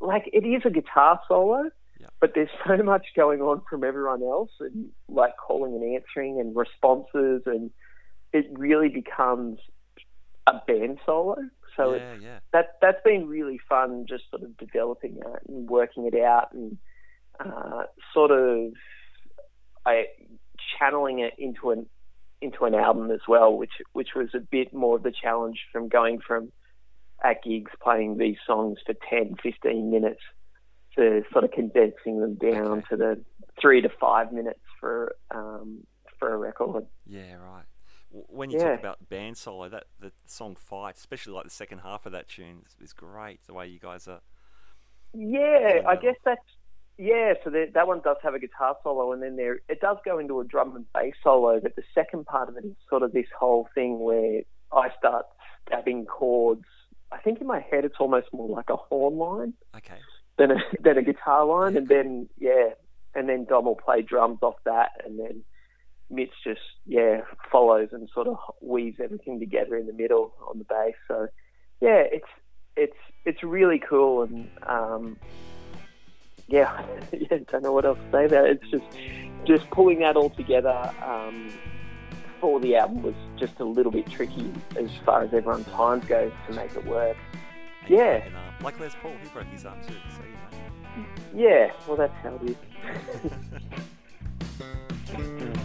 [0.00, 2.06] like it is a guitar solo, Yeah.
[2.20, 6.56] but there's so much going on from everyone else, and like calling and answering and
[6.56, 7.70] responses, and
[8.32, 9.58] it really becomes
[10.46, 11.36] a band solo.
[11.76, 12.38] So it's yeah, yeah.
[12.52, 16.76] that that's been really fun, just sort of developing that and working it out, and
[17.38, 18.72] uh, sort of
[19.86, 20.06] I
[20.78, 21.86] channeling it into an
[22.40, 25.88] into an album as well, which which was a bit more of the challenge from
[25.88, 26.50] going from
[27.22, 30.20] at gigs playing these songs for 10, 15 minutes
[30.96, 32.86] to sort of condensing them down Okay.
[32.90, 33.24] to the
[33.60, 35.84] three to five minutes for um,
[36.18, 36.86] for a record.
[37.06, 37.64] Yeah, right.
[38.10, 38.70] When you Yeah.
[38.70, 42.28] talk about band solo, that the song "Fight," especially like the second half of that
[42.28, 43.40] tune, is, is great.
[43.46, 44.20] The way you guys are.
[45.12, 46.00] Yeah, I Yeah.
[46.00, 46.40] guess that's
[46.96, 47.34] yeah.
[47.44, 50.18] So that that one does have a guitar solo, and then there it does go
[50.18, 51.60] into a drum and bass solo.
[51.60, 54.42] But the second part of it is sort of this whole thing where
[54.72, 55.26] I start
[55.66, 56.64] stabbing chords.
[57.12, 60.00] I think in my head it's almost more like a horn line Okay.
[60.36, 62.70] than a than a guitar line, and then yeah,
[63.14, 65.44] and then Dom will play drums off that, and then
[66.10, 67.20] Mitch just yeah
[67.52, 70.94] follows and sort of weaves everything together in the middle on the bass.
[71.06, 71.28] So
[71.80, 72.28] yeah, it's
[72.76, 75.16] it's it's really cool, and um,
[76.48, 76.70] yeah,
[77.12, 78.60] yeah, don't know what else to say about it.
[78.62, 78.98] It's just
[79.46, 80.92] just pulling that all together.
[81.04, 81.52] Um,
[82.40, 86.30] for the album was just a little bit tricky as far as everyone's times goes
[86.46, 87.16] to make it work.
[87.82, 88.18] And Yeah.
[88.20, 88.54] broke an arm.
[88.62, 89.94] Like Les Paul, he broke his arm too.
[90.16, 91.06] So you know.
[91.34, 92.56] Yeah, well, that's how it is.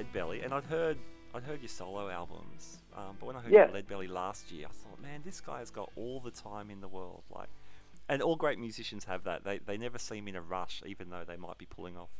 [0.00, 0.98] you Leadbelly, and I'd heard
[1.32, 3.68] I'd heard your solo albums, um, but when I heard Yeah.
[3.68, 6.88] you Leadbelly last year, I thought, man, this guy's got all the time in the
[6.88, 7.22] world.
[7.30, 7.48] Like,
[8.08, 9.44] And all great musicians have that.
[9.44, 12.10] They they never seem in a rush, even though they might be pulling off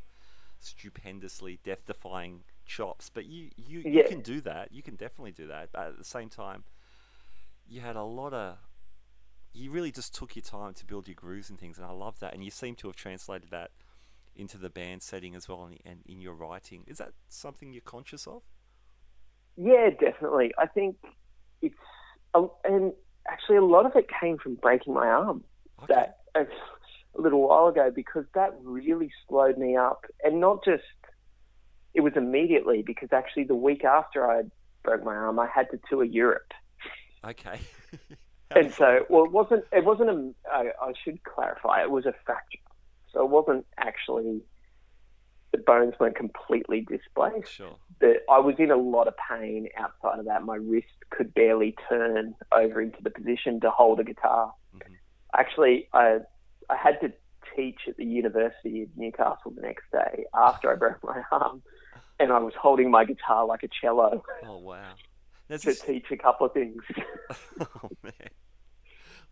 [0.61, 3.11] stupendously death-defying chops.
[3.11, 4.03] But you you, Yeah.
[4.03, 4.73] you can do that.
[4.73, 5.73] You can definitely do that.
[5.73, 6.65] But at the same time,
[7.67, 8.59] you had a lot of.
[9.53, 12.21] You really just took your time to build your grooves and things, and I love
[12.21, 12.35] that.
[12.35, 13.73] And you seem to have translated that
[14.41, 16.85] into the band setting as well, and, and in your writing.
[16.87, 18.43] Is that something you're conscious of?
[19.57, 20.53] Yeah, definitely.
[20.59, 20.97] I think
[21.63, 21.75] it's,
[22.35, 22.93] and
[23.29, 25.45] actually a lot of it came from breaking my arm
[25.83, 25.95] Okay.
[25.95, 30.83] that a, a little while ago because that really slowed me up, and not just
[31.95, 34.43] it was immediately because actually the week after I
[34.83, 36.53] broke my arm, I had to tour Europe,
[37.25, 37.61] Okay.
[38.55, 42.15] and so well, it wasn't it wasn't a I, I should clarify it was a
[42.25, 42.59] fracture,
[43.13, 44.41] so it wasn't actually
[45.53, 47.53] the bones weren't completely displaced.
[47.53, 47.77] sure.
[48.01, 50.45] that I was in a lot of pain outside of that.
[50.45, 54.55] My wrist could barely turn over into the position to hold a guitar.
[54.75, 54.97] Mhm.
[55.37, 56.21] Actually, I
[56.69, 57.13] I had to
[57.57, 61.63] teach at the University of Newcastle the next day after I broke my arm,
[62.21, 64.95] and I was holding my guitar like a cello Oh wow.
[65.49, 66.81] There's to teach a couple of things.
[67.61, 68.13] oh man.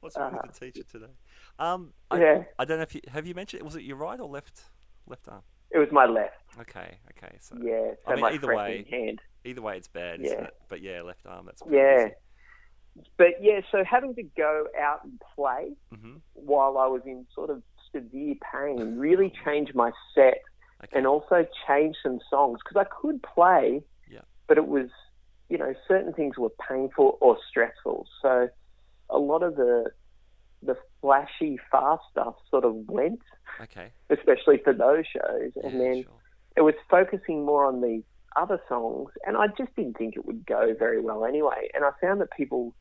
[0.00, 1.12] What's wrong Uh, with the teacher today?
[1.58, 4.18] Um, I, yeah, I don't know if you have you mentioned was it your right
[4.20, 4.64] or left
[5.06, 5.42] left arm?
[5.70, 6.34] it was my left.
[6.60, 7.36] Okay, okay.
[7.40, 9.20] So Yeah, so I mean, either way- hand.
[9.44, 10.46] either way, it's bad, isn't Yeah.
[10.46, 10.54] it?
[10.68, 11.46] But yeah, left arm.
[11.46, 12.08] That's Yeah.
[13.16, 17.50] But yeah, so having to go out and play hmm while I was in sort
[17.50, 20.38] of severe pain really changed my set
[20.84, 20.96] Okay.
[20.96, 24.20] and also changed some songs because I could play, Yeah.
[24.46, 24.88] but it was,
[25.48, 28.06] you know, certain things were painful or stressful.
[28.22, 28.48] So
[29.10, 29.90] a lot of the
[30.62, 33.20] the flashy, fast stuff sort of went,
[33.60, 33.92] okay.
[34.10, 36.12] especially for those shows, Yeah, and then sure.
[36.56, 38.02] it was focusing more on the
[38.36, 41.68] other songs, and I just didn't think it would go very well anyway.
[41.74, 42.74] And I found that people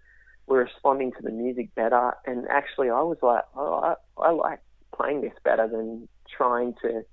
[0.47, 4.59] were responding to the music better, and actually, I was like, oh, I, I like
[4.95, 7.03] playing this better than trying to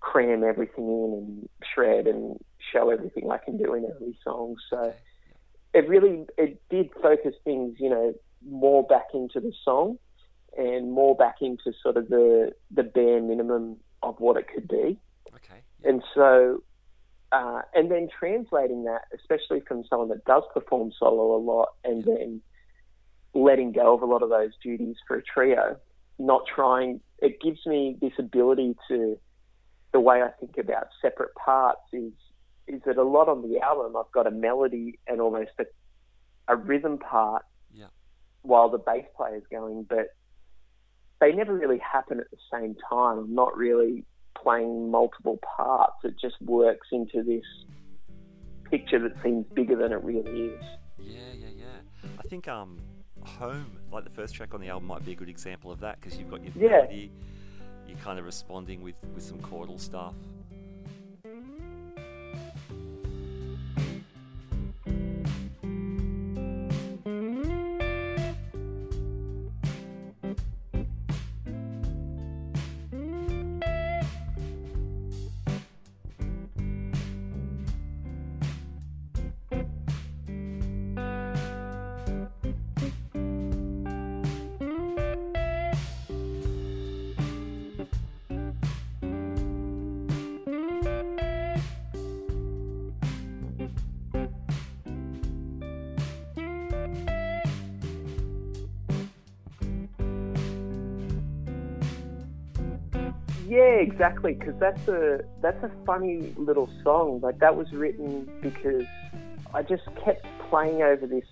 [0.00, 2.38] cram everything in and shred and
[2.72, 4.56] show everything I can do in every song.
[4.70, 4.94] So
[5.74, 8.14] it really it did focus things, you know,
[8.48, 9.98] more back into the song
[10.56, 14.98] and more back into sort of the the bare minimum of what it could be.
[15.34, 15.62] Okay.
[15.84, 16.62] And so,
[17.32, 22.04] uh, and then translating that, especially from someone that does perform solo a lot, and
[22.04, 22.40] then
[23.34, 25.76] letting go of a lot of those duties for a trio,
[26.18, 29.18] not trying, it gives me this ability to,
[29.92, 32.12] the way I think about separate parts is,
[32.66, 35.64] is that a lot on the album, I've got a melody and almost a,
[36.48, 37.44] a rhythm part.
[38.42, 40.08] While the bass player is going, but
[41.20, 43.18] they never really happen at the same time.
[43.18, 44.04] I'm not really
[44.40, 45.96] playing multiple parts.
[46.04, 47.44] It just works into this
[48.70, 50.64] picture that seems bigger than it really is.
[50.98, 52.08] Yeah, yeah, yeah.
[52.18, 52.78] I think um,
[53.22, 56.00] home, like the first track on the album, might be a good example of that
[56.00, 56.78] because you've got your Yeah.
[56.78, 57.10] melody,
[57.86, 60.14] you're kind of responding with with some chordal stuff.
[104.00, 104.34] Exactly.
[104.34, 107.20] Because that's a that's a funny little song.
[107.22, 108.84] Like that was written because
[109.54, 111.24] I just kept playing over this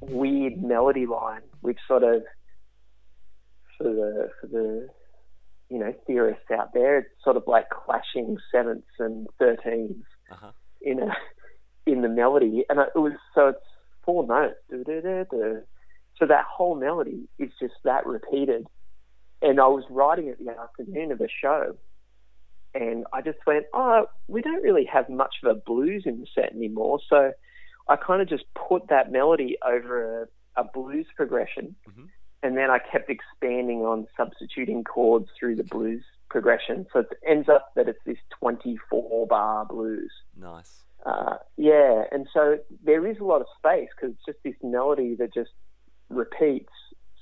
[0.00, 2.22] weird melody line, which sort of
[3.76, 4.88] for the for the
[5.68, 10.50] you know theorists out there, it's sort of like clashing sevenths and thirteens Uh huh.
[10.80, 11.14] in a
[11.86, 13.58] in the melody, and it was so it's
[14.04, 14.56] four notes.
[16.18, 18.66] So that whole melody is just that repeated.
[19.42, 21.76] And I was writing it the afternoon of the show,
[22.74, 26.26] and I just went, "Oh, we don't really have much of a blues in the
[26.34, 27.32] set anymore." So
[27.88, 32.08] I kind of just put that melody over a, a blues progression, Mhm.
[32.42, 36.86] and then I kept expanding on substituting chords through the blues progression.
[36.92, 40.12] So it ends up that it's this 24 bar blues.
[40.36, 40.84] Nice.
[41.04, 45.14] Uh, yeah, and so there is a lot of space because it's just this melody
[45.16, 45.50] that just
[46.08, 46.72] repeats.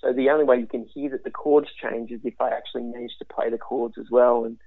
[0.00, 2.82] So the only way you can hear that the chords change is if I actually
[2.82, 4.58] manage to play the chords as well and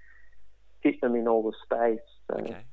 [0.83, 1.99] fit them in all the space.
[2.29, 2.63] So, Okay.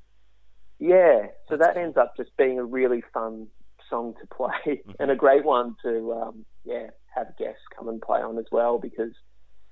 [0.81, 1.83] Yeah, so That's that cool.
[1.85, 3.49] ends up just being a really fun
[3.90, 4.94] song to play Mhm.
[5.01, 8.79] and a great one to um, yeah have guests come and play on as well
[8.79, 9.12] because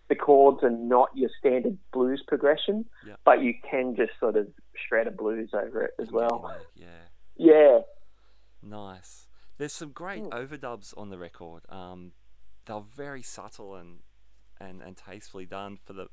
[0.09, 3.17] the chords are not your standard blues progression, Yeah.
[3.25, 6.51] but you can just sort of shred a blues over it as well.
[6.75, 6.87] Yeah.
[7.37, 7.81] Yeah,
[8.63, 9.29] Nice.
[9.59, 10.29] There's some great Hmm.
[10.31, 11.65] overdubs on the record.
[11.69, 12.13] Um,
[12.67, 14.01] they're very subtle and,
[14.61, 16.09] and, and tastefully done for the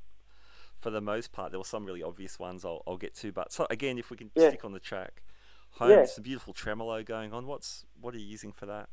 [0.84, 1.52] for the most part.
[1.52, 4.18] There were some really obvious ones I'll, I'll get to, but so again, if we
[4.18, 4.50] can Yeah.
[4.50, 5.24] stick on the track,
[5.72, 6.06] home, Yeah.
[6.06, 7.48] some beautiful tremolo going on.
[7.48, 8.90] What's what are you using for that?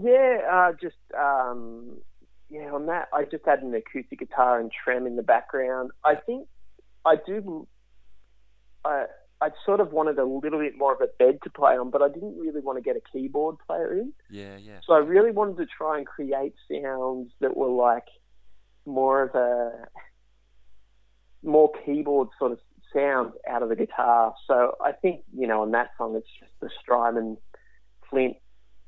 [0.00, 2.02] yeah, uh, just um,
[2.50, 2.70] yeah.
[2.72, 5.90] On that, I just had an acoustic guitar and trem in the background.
[6.04, 6.46] I think
[7.04, 7.66] I do.
[8.84, 9.06] I
[9.40, 12.02] I sort of wanted a little bit more of a bed to play on, but
[12.02, 14.12] I didn't really want to get a keyboard player in.
[14.30, 18.06] Yeah, yeah, So I really wanted to try and create sounds that were like
[18.84, 19.86] more of a
[21.42, 22.58] more keyboard sort of
[22.92, 24.34] sound out of the guitar.
[24.46, 27.36] So I think you know on that song it's just the Strymon
[28.08, 28.36] Flint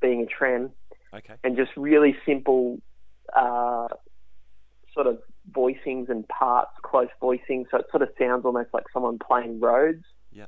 [0.01, 0.71] being a trem
[1.15, 2.81] okay, and just really simple
[3.37, 3.89] uh,
[4.95, 5.19] sort of
[5.51, 7.67] voicings and parts, close voicing.
[7.71, 10.05] So it sort of sounds almost like someone playing Rhodes.
[10.33, 10.47] Yeah.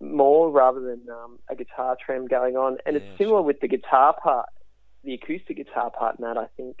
[0.00, 3.42] More rather than um, a guitar trem going on, and Yeah, it's similar sure.
[3.42, 4.48] with the guitar part,
[5.04, 6.18] the acoustic guitar part.
[6.18, 6.78] In that I think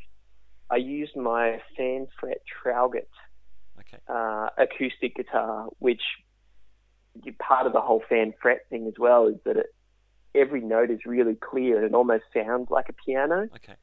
[0.70, 3.08] I used my fan fret Traugott
[3.88, 6.02] okay, uh, acoustic guitar, which
[7.38, 9.66] part of the whole fan fret thing as well is that it,
[10.34, 13.48] every note is really clear and it almost sounds like a piano.
[13.56, 13.74] okay,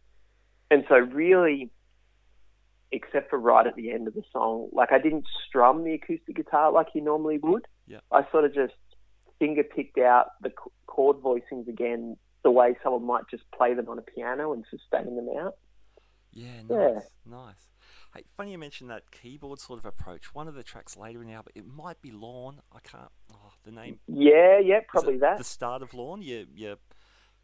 [0.72, 1.70] And so, really,
[2.92, 6.36] except for right at the end of the song, like I didn't strum the acoustic
[6.36, 7.66] guitar like you normally would.
[7.88, 8.00] Yeah.
[8.12, 8.74] I sort of just
[9.40, 10.52] finger picked out the
[10.86, 15.16] chord voicings again the way someone might just play them on a piano and sustain
[15.16, 15.56] them out.
[16.32, 17.00] yeah, nice, Yeah.
[17.26, 17.68] nice.
[18.16, 20.34] Hey, funny you mentioned that keyboard sort of approach.
[20.34, 22.62] One of the tracks later in the album, it might be Lawn.
[22.72, 23.12] I can't.
[23.34, 24.00] Oh, the name.
[24.08, 25.38] Yeah, yeah, probably that.
[25.38, 26.22] The start of Lawn.
[26.22, 26.78] You you're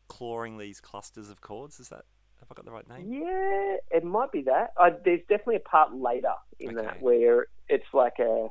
[0.08, 1.80] clawing these clusters of chords.
[1.82, 2.06] Is that?
[2.40, 3.12] Have I got the right name?
[3.12, 4.72] Yeah, it might be that.
[4.78, 6.88] I, there's definitely a part later in Okay.
[6.88, 8.48] that where it's like a,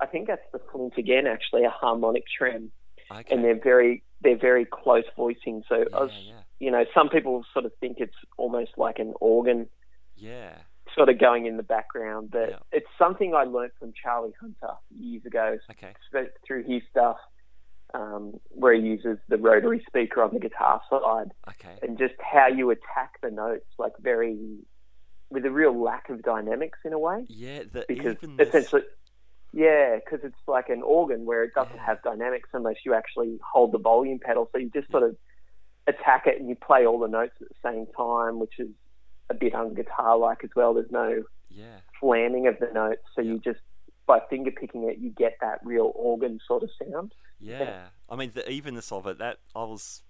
[0.00, 2.70] I think that's the flint again, actually a harmonic trem,
[3.10, 3.34] Okay.
[3.34, 5.62] and they're very they're very close voicing.
[5.68, 8.98] So I yeah, was, yeah, you know, some people sort of think it's almost like
[8.98, 9.68] an organ
[10.18, 10.54] yeah.
[10.98, 12.58] Sort of going in the background, but Yeah.
[12.72, 15.94] it's something I learned from Charlie Hunter years ago Okay.
[16.46, 17.18] through his stuff.
[17.94, 21.78] Um, where he uses the rotary speaker on the guitar side, Okay.
[21.82, 24.58] and just how you attack the notes, like very
[25.30, 27.24] with a real lack of dynamics in a way.
[27.30, 27.62] Yeah.
[27.62, 28.82] The Because essentially,
[29.54, 31.86] yeah, because it's like an organ where it doesn't Yeah.
[31.86, 34.50] have dynamics unless you actually hold the volume pedal.
[34.52, 35.16] So you just sort of
[35.86, 38.68] attack it and you play all the notes at the same time, which is
[39.30, 40.74] a bit unguitar like as well.
[40.74, 41.80] There's no Yeah.
[42.00, 43.32] flamming of the notes, so Yeah.
[43.32, 43.60] you just
[44.06, 47.14] by finger picking it, you get that real organ sort of sound.
[47.38, 47.88] Yeah.
[48.08, 49.18] I mean, the evenness of it.
[49.18, 50.02] That I was.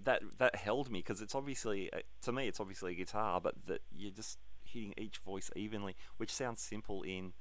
[0.00, 3.54] That that held me because it's obviously uh, to me it's obviously a guitar, but
[3.66, 7.32] that you're just hitting each voice evenly, which sounds simple in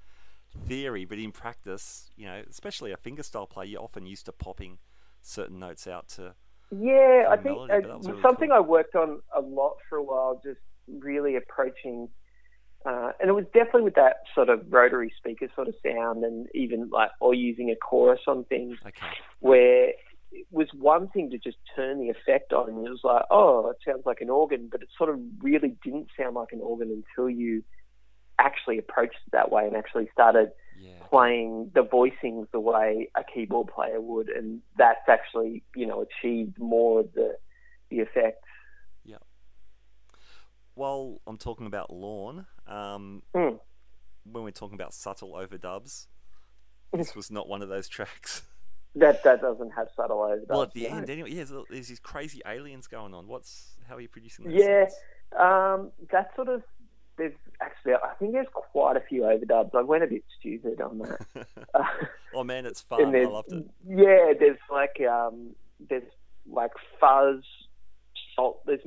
[0.68, 4.78] theory, but in practice, you know, especially a fingerstyle player, you're often used to popping
[5.22, 6.36] certain notes out to.
[6.72, 8.58] Yeah, I think melody, uh, but that was really something cool.
[8.58, 12.10] I worked on a lot for a while, just really approaching,
[12.86, 16.48] uh, and it was definitely with that sort of rotary speaker sort of sound, and
[16.54, 19.08] even like or using a chorus on things Okay.
[19.40, 19.90] where
[20.32, 23.70] it was one thing to just turn the effect on, and it was like, oh,
[23.70, 27.04] it sounds like an organ, but it sort of really didn't sound like an organ
[27.18, 27.64] until you
[28.40, 30.90] actually approached it that way and actually started Yeah.
[31.10, 36.58] playing the voicings the way a keyboard player would, and that's actually you know achieved
[36.60, 37.38] more of the
[37.90, 38.44] the effect.
[40.76, 43.56] While I'm talking about lawn, um, Hmm.
[44.24, 46.06] when we're talking about subtle overdubs,
[46.94, 48.44] this was not one of those tracks.
[48.96, 50.50] That that doesn't have subtle overdubs.
[50.50, 50.98] well, at the no.
[50.98, 51.32] end, anyway.
[51.32, 53.26] Yeah, there's, these crazy aliens going on.
[53.26, 54.54] What's how are you producing those?
[54.64, 54.86] Yeah.
[55.36, 56.62] Um, that sort of
[57.18, 59.74] there's actually I think there's quite a few overdubs.
[59.74, 61.48] I went a bit stupid on that.
[62.36, 63.16] Oh man, it's fun.
[63.16, 63.66] I loved it.
[63.88, 65.56] Yeah, there's like um,
[65.90, 66.04] there's
[66.46, 67.44] like fuzz,
[68.36, 68.64] salt.
[68.68, 68.86] There's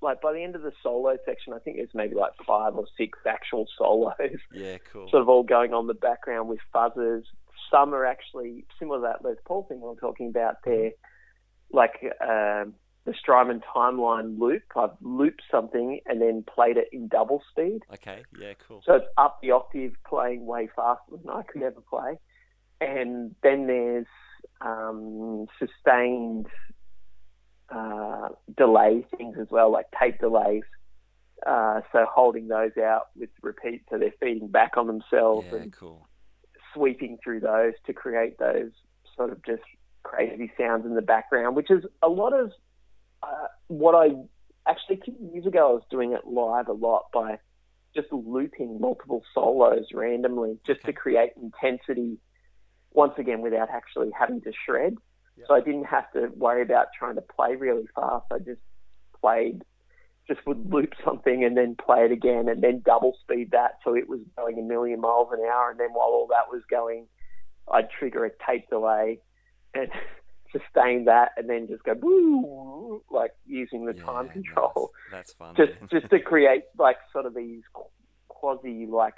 [0.00, 2.84] like by the end of the solo section, I think there's maybe like five or
[2.96, 4.14] six actual solos.
[4.52, 5.08] Yeah, cool.
[5.10, 7.24] sort of all going on in the background with fuzzers.
[7.70, 10.92] Some are actually similar to that Les Paul thing we were talking about there,
[11.70, 12.74] like um,
[13.04, 14.62] the Strymon timeline loop.
[14.76, 17.80] I've looped something and then played it in double speed.
[17.92, 18.82] Okay, yeah, cool.
[18.84, 22.18] So it's up the octave playing way faster than I could ever play.
[22.80, 24.06] And then there's
[24.60, 26.46] um, sustained
[27.70, 30.62] uh, delay things as well, like tape delays.
[31.46, 35.72] Uh, so holding those out with repeat, so they're feeding back on themselves Yeah, and
[35.72, 36.08] cool.
[36.74, 38.72] sweeping through those to create those
[39.16, 39.62] sort of just
[40.02, 42.50] crazy sounds in the background, which is a lot of
[43.22, 44.14] uh, what I
[44.68, 45.00] actually
[45.32, 47.38] years ago I was doing it live a lot by
[47.94, 50.92] just looping multiple solos randomly just Okay.
[50.92, 52.18] to create intensity
[52.92, 54.96] once again without actually having to shred.
[55.46, 58.26] So I didn't have to worry about trying to play really fast.
[58.32, 58.60] I just
[59.20, 59.62] played,
[60.26, 63.94] just would loop something and then play it again and then double speed that so
[63.94, 65.70] it was going a million miles an hour.
[65.70, 67.06] And then while all that was going,
[67.70, 69.20] I'd trigger a tape delay
[69.74, 69.88] and
[70.52, 75.54] sustain that and then just go woo, like using the Yeah, time control That's fun.
[75.56, 75.88] just man.
[75.90, 77.62] just to create like sort of these
[78.28, 79.14] quasi like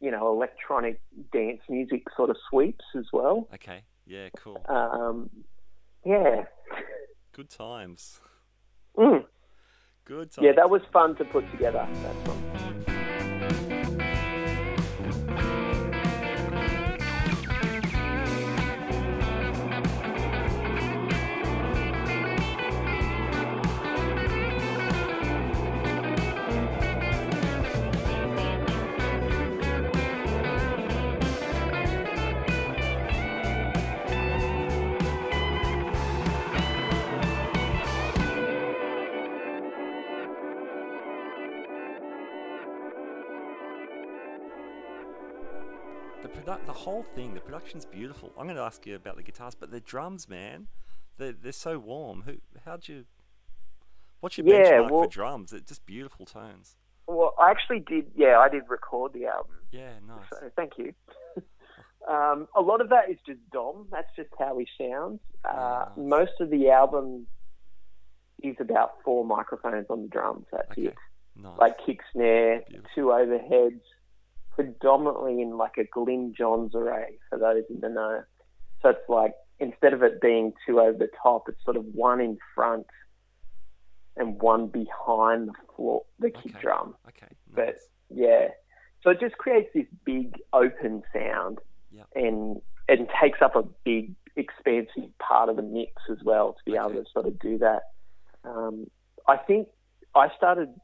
[0.00, 1.00] you know electronic
[1.32, 3.48] dance music sort of sweeps as well.
[3.54, 3.82] okay.
[4.08, 4.28] Yeah.
[4.38, 4.64] Cool.
[4.68, 5.28] Um,
[6.04, 6.44] yeah,
[7.32, 8.20] Good times.
[8.96, 9.24] Mm.
[10.06, 10.44] Good times.
[10.44, 11.86] yeah, that was fun to put together.
[12.02, 13.07] That one.
[46.48, 48.32] Produ- the whole thing, the production's beautiful.
[48.38, 50.68] I'm going to ask you about the guitars, but the drums, man,
[51.16, 52.22] they're, they're so warm.
[52.26, 52.34] Who,
[52.64, 53.04] how'd you?
[54.20, 55.50] What's your Yeah, benchmark well- for drums?
[55.50, 56.76] They're just beautiful tones.
[57.06, 58.10] Well, I actually did.
[58.14, 59.56] Yeah, I did record the album.
[59.72, 60.26] Yeah, nice.
[60.30, 60.92] So thank you.
[62.08, 63.86] um, a lot of that is just Dom.
[63.90, 65.18] That's just how he sounds.
[65.42, 66.08] Uh, Yeah, nice.
[66.10, 67.26] Most of the album
[68.42, 70.44] is about four microphones on the drums.
[70.52, 70.94] That's Okay, it.
[71.34, 71.56] nice.
[71.58, 72.90] Like kick snare, Beautiful.
[72.94, 73.80] two overheads,
[74.68, 78.22] predominantly in like a Glyn Johns array for those in the know.
[78.82, 82.20] So it's like instead of it being two over the top, it's sort of one
[82.20, 82.86] in front
[84.16, 86.60] and one behind the floor, the kick Okay.
[86.60, 86.96] drum.
[87.06, 87.76] okay, but-
[88.10, 88.48] Yeah.
[89.04, 91.58] So it just creates this big open sound
[91.92, 92.02] Yeah.
[92.16, 96.74] and and takes up a big expansive part of the mix as well to be
[96.74, 97.82] able to sort of do that.
[98.44, 98.90] Um,
[99.28, 99.68] I think
[100.14, 100.74] I started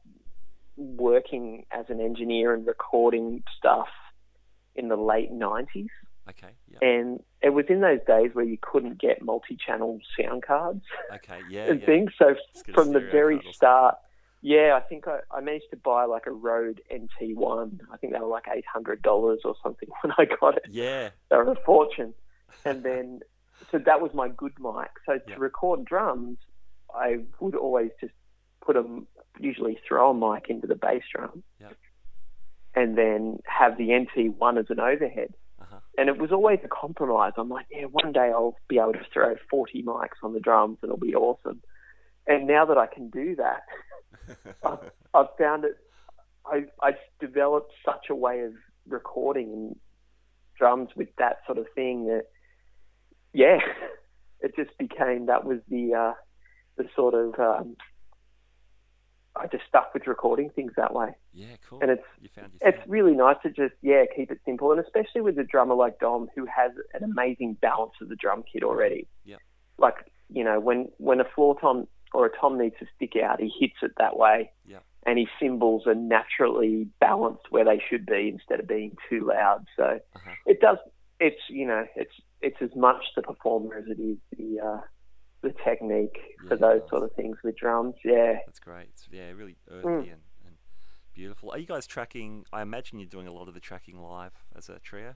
[0.77, 3.89] working as an engineer and recording stuff
[4.75, 5.87] in the late 90s.
[6.29, 6.79] Okay, yeah.
[6.81, 11.41] And it was in those days where you couldn't get multi channel sound cards Okay,
[11.51, 11.87] yeah, and yeah.
[11.87, 12.11] things.
[12.19, 13.53] So Just get a from the very card or something.
[13.53, 13.95] start,
[14.41, 17.81] yeah, I think I, I managed to buy like a Rode NT1.
[17.93, 20.65] I think they were like eight hundred dollars or something when I got it.
[20.71, 22.15] Yeah, They were a fortune.
[22.65, 23.21] And then,
[23.71, 24.91] so that was my good mic.
[25.07, 26.39] So to record drums,
[26.95, 28.15] I would always just
[28.65, 28.83] put a,
[29.39, 31.71] usually throw a mic into the bass drum, Yeah.
[32.75, 35.35] and then have the NT1 as an overhead.
[35.61, 35.79] uh-huh.
[35.99, 37.33] And it was always a compromise.
[37.37, 40.79] I'm like, yeah, one day I'll be able to throw 40 mics on the drums
[40.83, 41.61] and it'll be awesome.
[42.27, 43.63] And now that I can do that,
[44.65, 45.77] I've, I've found it.
[46.47, 48.53] I I developed such a way of
[48.89, 49.77] recording
[50.59, 52.25] drums with that sort of thing that,
[53.33, 53.59] yeah,
[54.41, 56.13] it just became that was the uh,
[56.77, 57.77] the sort of um,
[59.37, 61.11] I just stuck with recording things that way.
[61.33, 61.81] yeah, cool.
[61.83, 62.29] And it's you
[62.61, 65.99] it's really nice to just yeah keep it simple, and especially with a drummer like
[65.99, 69.09] Dom who has an amazing balance of the drum kit already.
[69.25, 69.37] Yeah.
[69.79, 69.97] Like
[70.29, 73.53] you know when when a floor tom or a tom needs to stick out, he
[73.59, 74.53] hits it that way.
[74.67, 74.79] Yeah.
[75.07, 79.67] And his cymbals are naturally balanced where they should be instead of being too loud.
[79.77, 80.31] So Uh-huh.
[80.47, 80.79] it does.
[81.21, 84.81] It's you know it's it's as much the performer as it is the uh,
[85.45, 86.17] the technique
[86.49, 87.95] for those sort of things with drums.
[88.05, 88.39] Yeah.
[88.47, 88.89] That's great.
[88.91, 89.99] It's, yeah, really earthy Mm.
[90.01, 90.57] and, and
[91.15, 91.51] beautiful.
[91.53, 92.45] Are you guys tracking?
[92.53, 95.15] I imagine you're doing a lot of the tracking live as a trio.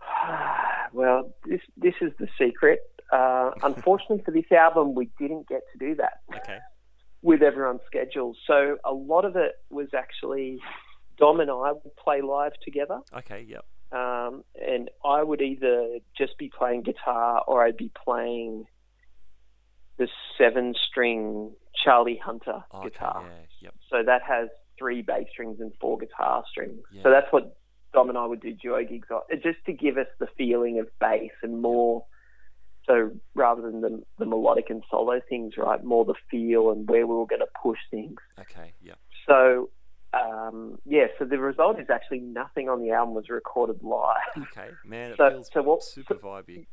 [0.92, 2.80] well, this this is the secret.
[3.12, 6.58] Uh, unfortunately for this album, we didn't get to do that Okay.
[7.22, 8.36] with everyone's schedules.
[8.46, 10.58] So a lot of it was actually
[11.18, 13.46] Dom and I would play live together, Okay.
[13.48, 13.64] Yep.
[13.92, 18.66] Um, and I would either just be playing guitar or I'd be playing
[19.98, 21.52] the seven-string
[21.84, 22.90] Charlie Hunter okay.
[22.90, 23.24] guitar.
[23.24, 23.46] Yeah.
[23.60, 23.74] Yep.
[23.90, 26.82] So that has three bass strings and four guitar strings.
[26.92, 27.02] Yeah.
[27.04, 27.56] So that's what
[27.94, 30.78] Dom and I would do duo gigs on, uh, just to give us the feeling
[30.78, 32.04] of bass and more.
[32.86, 37.06] So rather than the, the melodic and solo things, right, more the feel and where
[37.06, 38.18] we were going to push things.
[38.38, 38.74] Okay.
[38.82, 38.98] Yep.
[39.26, 39.70] So
[40.24, 44.16] um, yeah, so the result is actually nothing on the album was recorded live.
[44.52, 44.70] Okay.
[44.84, 46.66] Man, it So- feels so what- super vibey.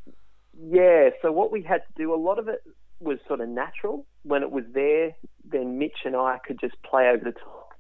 [0.56, 2.62] Yeah, so what we had to do, a lot of it
[3.00, 4.06] was sort of natural.
[4.24, 7.74] When it was there, then Mitch and I could just play over the top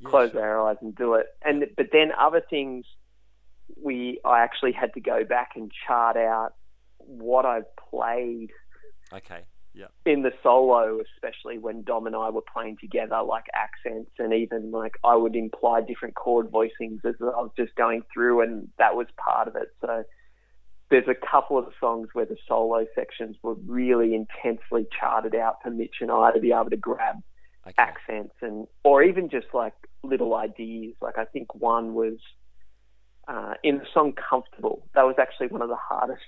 [0.00, 0.42] Yeah, close sure.
[0.42, 1.26] our eyes and do it.
[1.42, 2.86] And but then other things,
[3.82, 6.54] we I actually had to go back and chart out
[6.98, 8.50] what I've played
[9.12, 9.44] Okay.
[9.78, 9.86] Yeah.
[10.04, 14.72] in the solo, especially when Dom and I were playing together, like accents and even
[14.72, 18.96] like I would imply different chord voicings as I was just going through, and that
[18.96, 19.68] was part of it.
[19.80, 20.02] So
[20.90, 25.70] there's a couple of songs where the solo sections were really intensely charted out for
[25.70, 27.16] Mitch and I to be able to grab
[27.66, 27.74] Okay.
[27.78, 30.94] accents and or even just like little ideas.
[31.00, 32.18] Like I think one was
[33.28, 36.22] uh, in the song "Comfortable." That was actually one of the hardest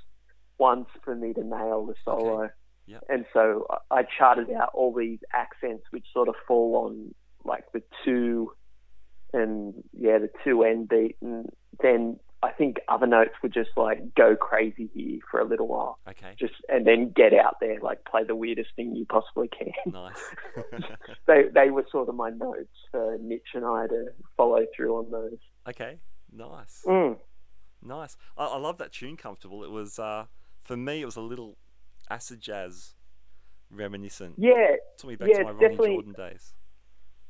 [0.59, 2.51] ones for me to nail the solo.
[2.91, 3.05] Yep.
[3.09, 7.15] And so I I charted out all these accents which sort of fall on
[7.45, 8.53] like the two
[9.33, 11.47] and yeah the two end beat and
[11.83, 15.99] then I think other notes would just like go crazy here for a little while
[16.09, 16.35] Okay.
[16.39, 20.23] just and then get out there like play the weirdest thing you possibly can Nice.
[21.27, 25.11] they they were sort of my notes for Mitch and I to follow through on
[25.11, 25.39] those.
[25.69, 25.99] okay.
[26.33, 26.83] Nice.
[26.87, 27.17] Mm.
[27.83, 28.17] Nice.
[28.39, 30.27] I, I love that tune, "Comfortable." It was uh,
[30.61, 31.03] for me.
[31.03, 31.57] It was a little
[32.11, 32.95] acid jazz
[33.71, 34.35] reminiscent.
[34.39, 36.55] Yeah, Took me back yeah, to my Ronny definitely- Jordan days.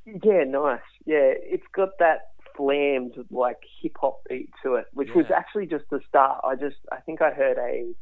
[0.06, 0.80] yeah, nice.
[1.04, 2.20] Yeah, it's got that
[2.56, 6.40] flammed like hip hop beat to it, which was actually just the start.
[6.44, 7.92] I just I think I heard a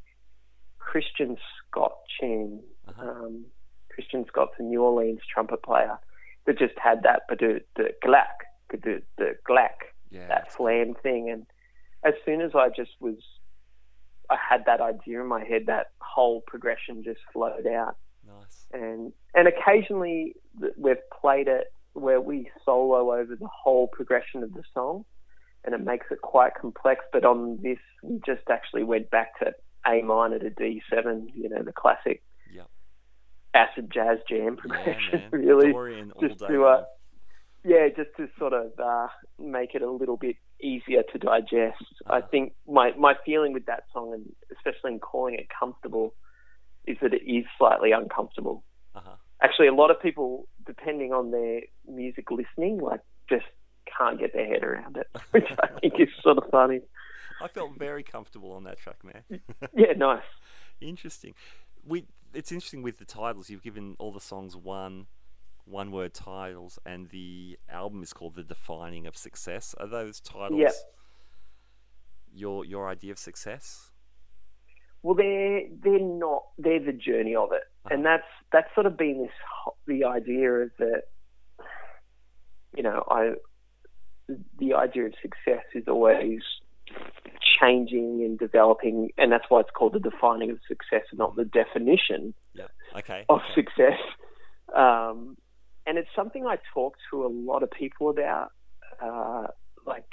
[0.79, 2.63] Christian Scott tune.
[2.89, 3.03] Uh-huh.
[3.03, 3.45] Um,
[3.93, 5.99] Christian Scott's a New Orleans trumpet player
[6.47, 9.93] that just had that but the the glack, the the glack.
[10.11, 10.27] Yeah.
[10.29, 11.29] that flam thing.
[11.29, 11.47] And
[12.03, 13.17] as soon as I just was,
[14.31, 17.97] I had that idea in my head, that whole progression just flowed out.
[18.27, 18.67] Nice.
[18.73, 20.35] And and occasionally
[20.77, 25.05] we've played it where we solo over the whole progression of the song,
[25.65, 27.05] and it makes it quite complex.
[27.13, 29.53] But on this, we just actually went back to
[29.87, 32.23] A minor to D7, you know, the classic
[32.53, 32.69] Yep.
[33.55, 35.21] acid jazz jam Yeah, progression.
[35.21, 35.31] man.
[35.33, 36.85] really, Dorian just to, uh.
[37.69, 39.09] Yeah, just to sort of uh,
[39.39, 41.85] make it a little bit easier to digest.
[42.07, 44.25] I think my my feeling with that song, and
[44.57, 46.15] especially in calling it comfortable,
[46.87, 48.65] is that it is slightly uncomfortable.
[48.95, 49.17] Uh-huh.
[49.43, 53.45] Actually, a lot of people, depending on their music listening, like just
[53.99, 56.81] can't get their head around it, which I think is sort of funny.
[57.41, 59.41] I felt very comfortable on that track, man.
[59.77, 60.23] Yeah, nice.
[60.81, 61.35] interesting.
[61.87, 63.51] We it's interesting with the titles.
[63.51, 65.07] You've given all the songs one
[65.69, 70.61] one word titles, and the album is called "The Defining of Success." Are those titles
[70.61, 70.73] Yep.
[72.33, 73.93] your your idea of success?
[75.03, 76.45] Well, they're they're not.
[76.59, 79.31] They're the journey of it, and that's that's sort of been this
[79.87, 81.03] the idea of that.
[82.77, 83.35] You know, I
[84.59, 86.41] the idea of success is always
[87.61, 91.45] changing and developing, and that's why it's called the defining of success, and not the
[91.45, 92.67] definition Yeah.
[92.97, 93.25] Okay.
[93.29, 93.55] of okay.
[93.55, 93.99] success.
[94.75, 95.37] Um,
[95.89, 98.53] and it's something I talk to a lot of people about,
[99.03, 99.47] uh,
[99.87, 100.05] like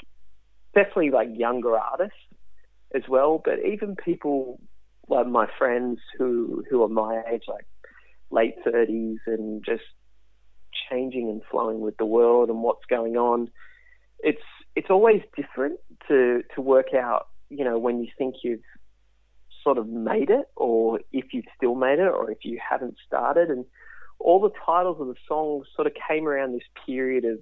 [0.74, 2.18] definitely like younger artists
[2.96, 4.62] as well, but even people
[5.10, 7.68] like my friends who who are my age, like
[8.32, 9.84] late thirties, and just
[10.90, 13.50] changing and flowing with the world and what's going on.
[14.20, 14.48] It's
[14.78, 18.62] it's always different to to work out, you know, when you think you've
[19.62, 23.50] sort of made it, or if you've still made it, or if you haven't started.
[23.50, 23.66] And
[24.20, 27.40] all the titles of the songs sort of came around this period of,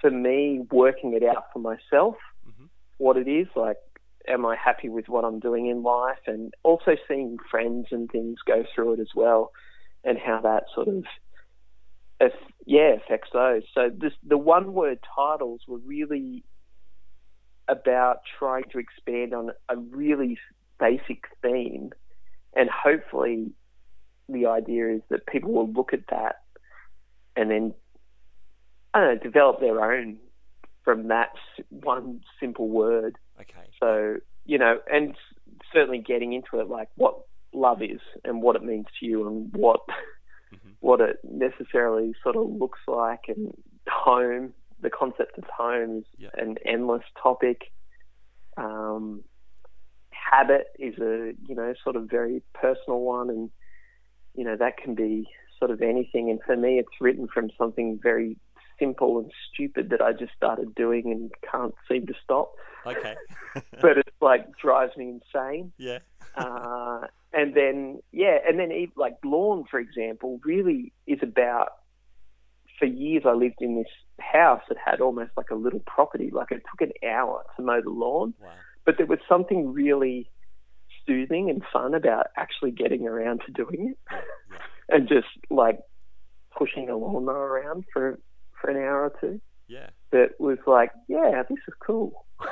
[0.00, 2.16] for me, working it out for myself,
[2.46, 2.68] Mhm.
[2.98, 3.48] what it is.
[3.54, 3.78] Like,
[4.26, 6.26] am I happy with what I'm doing in life?
[6.26, 9.52] And also seeing friends and things go through it as well,
[10.02, 11.04] and how that sort of,
[12.20, 12.34] if,
[12.66, 13.62] yeah, affects those.
[13.72, 16.44] So this, the one word titles were really
[17.68, 20.38] about trying to expand on a really
[20.78, 21.92] basic theme,
[22.54, 23.52] and hopefully,
[24.28, 26.36] the idea is that people will look at that
[27.36, 27.74] and then
[28.92, 30.18] I don't know develop their own
[30.84, 31.30] from that
[31.70, 33.16] one simple word.
[33.40, 33.68] Okay.
[33.80, 35.16] So you know, and
[35.72, 37.16] certainly getting into it, like what
[37.54, 39.80] love is and what it means to you, and what
[40.52, 40.76] Mhm.
[40.80, 43.52] what it necessarily sort of looks like, and
[43.88, 44.54] home.
[44.80, 46.30] The concept of home is Yeah.
[46.34, 47.72] an endless topic.
[48.56, 49.24] Um,
[50.10, 53.50] habit is a you know sort of very personal one, and
[54.34, 55.28] you know that can be
[55.58, 56.30] sort of anything.
[56.30, 58.36] And for me, it's written from something very
[58.78, 62.52] simple and stupid that I just started doing and can't seem to stop.
[62.86, 63.14] Okay.
[63.80, 65.72] But it's like drives me insane.
[65.78, 65.98] yeah.
[66.36, 71.68] Uh, and then yeah, and then even, like lawn, for example, really is about.
[72.80, 73.86] For years, I lived in this
[74.20, 76.30] house that had almost like a little property.
[76.32, 78.50] Like it took an hour to mow the lawn, Wow.
[78.84, 80.28] but there was something really
[81.06, 83.98] soothing and fun about actually getting around to doing it
[84.88, 85.78] and just like
[86.56, 88.18] pushing a lawnmower around for
[88.60, 89.40] for an hour or two.
[89.66, 89.88] Yeah.
[90.12, 92.24] That was like, yeah, this is cool.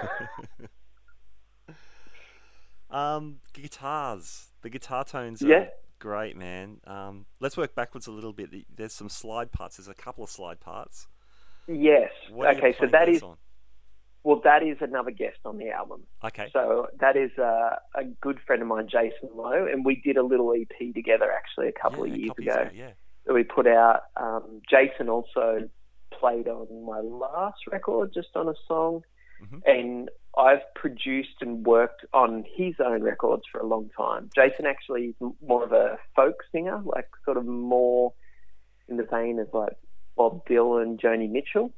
[2.90, 4.48] um, guitars.
[4.62, 5.56] The guitar tones Yeah.
[5.56, 6.78] are great, man.
[6.86, 8.50] Um, let's work backwards a little bit.
[8.74, 9.76] There's some slide parts.
[9.76, 11.06] There's a couple of slide parts.
[11.68, 12.10] Yes.
[12.30, 13.36] What okay, so that is on?
[14.24, 16.02] Well, that is another guest on the album.
[16.24, 16.48] Okay.
[16.52, 20.22] So that is uh, a good friend of mine, Jason Lowe, and we did a
[20.22, 22.70] little EP together actually a couple yeah, of years couple ago.
[22.74, 22.90] yeah.
[23.26, 24.02] that we put out.
[24.16, 25.68] Um, Jason also
[26.18, 29.02] played on my last record, just on a song,
[29.42, 29.62] Mhm.
[29.66, 34.30] and I've produced and worked on his own records for a long time.
[34.34, 35.14] Jason actually is
[35.44, 38.12] more of a folk singer, like sort of more
[38.88, 39.76] in the vein of like
[40.16, 41.72] Bob Dylan, Joni Mitchell.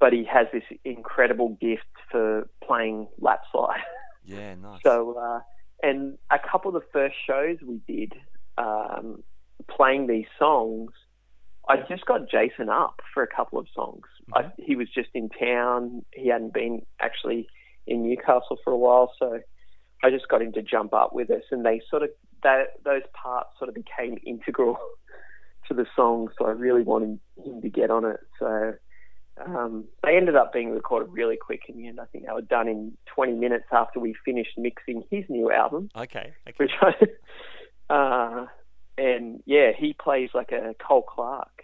[0.00, 3.80] But he has this incredible gift for playing lap slide.
[4.24, 4.80] Yeah, nice.
[4.84, 5.40] So, uh,
[5.82, 8.12] and a couple of the first shows we did,
[8.58, 9.22] um,
[9.74, 10.90] playing these songs,
[11.68, 14.04] I just got Jason up for a couple of songs.
[14.34, 16.04] I, he was just in town.
[16.12, 17.46] He hadn't been actually
[17.86, 19.40] in Newcastle for a while, so
[20.02, 22.10] I just got him to jump up with us, and they sort of
[22.42, 24.78] that those parts sort of became integral
[25.68, 26.28] to the song.
[26.38, 28.20] So I really wanted him to get on it.
[28.38, 28.74] So
[29.46, 32.00] um, they ended up being recorded really quick in the end.
[32.00, 35.90] I think they were done in 20 minutes after we finished mixing his new album,
[35.96, 36.34] okay.
[36.48, 36.54] Okay.
[36.56, 38.46] which I, uh,
[38.96, 41.62] and yeah, he plays like a Cole Clark.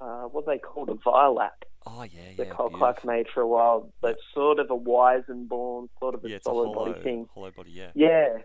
[0.00, 1.50] Uh, what they called a violap
[1.86, 2.44] oh yeah, yeah.
[2.44, 2.78] that Cole beautiful.
[2.78, 6.46] Clark made for a while, but sort of a Weissenborn, sort of a Yeah, it's
[6.46, 7.28] a solid hollow, body thing.
[7.34, 7.70] hollow body.
[7.70, 7.90] Yeah.
[7.94, 8.38] Yeah,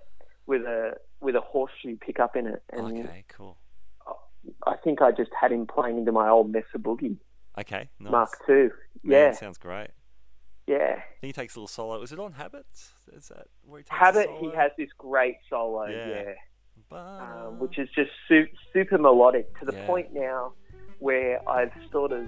[0.46, 3.24] with a with a horseshoe pickup in it, and Okay.
[3.30, 3.58] Cool.
[4.66, 7.18] I think I just had him playing into my old Mesa Boogie
[7.58, 7.90] Okay.
[8.00, 8.12] Nice.
[8.12, 8.56] Mark II.
[8.56, 8.72] Man,
[9.04, 9.90] Yeah, sounds great.
[10.68, 11.02] yeah.
[11.22, 12.02] He takes a little solo.
[12.02, 12.66] Is it on Habit?
[13.14, 16.34] Is that where he takes a Habit, he has this great solo, Yeah.
[16.92, 19.88] yeah, um, which is just su- super melodic to the Yeah.
[19.88, 20.54] point now
[21.00, 22.28] where I've sort of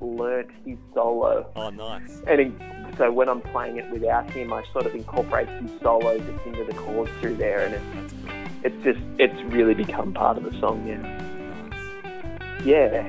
[0.00, 1.50] learnt his solo.
[1.54, 2.22] oh, nice.
[2.26, 6.18] And he, so when I'm playing it without him, I sort of incorporate his solo
[6.18, 8.32] just into the chords through there, and it's cool.
[8.64, 10.96] it's just it's really become part of the song Yeah.
[11.68, 12.64] Nice.
[12.64, 13.08] Yeah.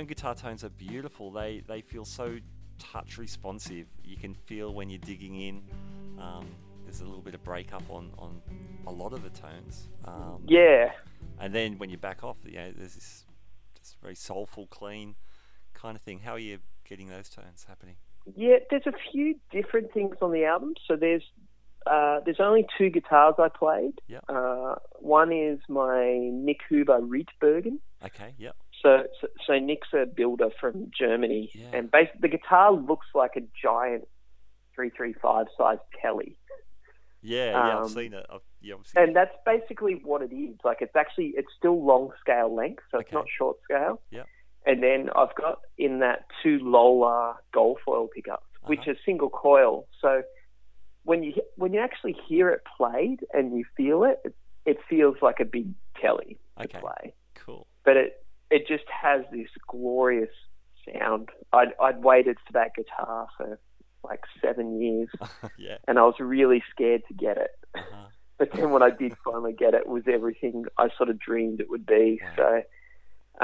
[0.00, 1.30] Own guitar tones are beautiful.
[1.30, 2.38] They they feel so
[2.78, 3.86] touch responsive.
[4.02, 5.62] You can feel when you're digging in.
[6.18, 6.46] Um,
[6.84, 8.40] there's a little bit of breakup on on
[8.86, 9.88] a lot of the tones.
[10.06, 10.92] Um, Yeah.
[11.38, 13.26] And then when you back off, you know, there's this
[13.78, 15.16] this very soulful, clean
[15.74, 16.20] kind of thing.
[16.20, 17.96] How are you getting those tones happening?
[18.34, 20.76] Yeah, there's a few different things on the album.
[20.88, 21.24] So there's
[21.86, 24.00] uh, there's only two guitars I played.
[24.08, 24.20] Yeah.
[24.30, 27.80] Uh, one is my Nik Huber Rietbergen.
[28.02, 28.34] Okay.
[28.38, 28.56] Yep.
[28.82, 31.70] So, so, so Nik's a builder from Germany, Yeah.
[31.74, 34.08] and basically the guitar looks like a giant
[34.74, 36.38] 335 size telly,
[37.22, 37.50] Yeah.
[37.50, 37.76] Yeah.
[37.76, 38.26] Um, I've seen it.
[38.32, 38.74] I've, yeah.
[38.76, 40.56] I've seen and that's basically what it is.
[40.64, 44.00] Like it's actually it's still long scale length, so it's not short scale.
[44.10, 44.22] Yeah.
[44.66, 48.92] And then I've got in that two Lollar gold foil pickups, which Uh-huh.
[48.92, 49.86] are single coil.
[50.00, 50.22] So
[51.04, 55.16] when you when you actually hear it played and you feel it, it, it feels
[55.20, 56.80] like a big telly to Okay.
[56.80, 57.14] play.
[57.34, 57.66] Cool.
[57.84, 60.30] But it it just has this glorious
[60.92, 61.28] sound.
[61.52, 63.58] I'd I'd waited for that guitar for
[64.02, 65.08] like seven years,
[65.58, 65.76] yeah.
[65.86, 67.50] and I was really scared to get it.
[67.74, 68.06] Uh-huh.
[68.38, 71.60] But then when I did finally get it, it was everything I sort of dreamed
[71.60, 72.22] it would be.
[72.36, 72.62] So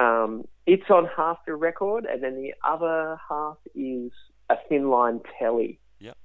[0.02, 4.10] um, it's on half the record, and then the other half is
[4.48, 6.16] a thin line telly Yep.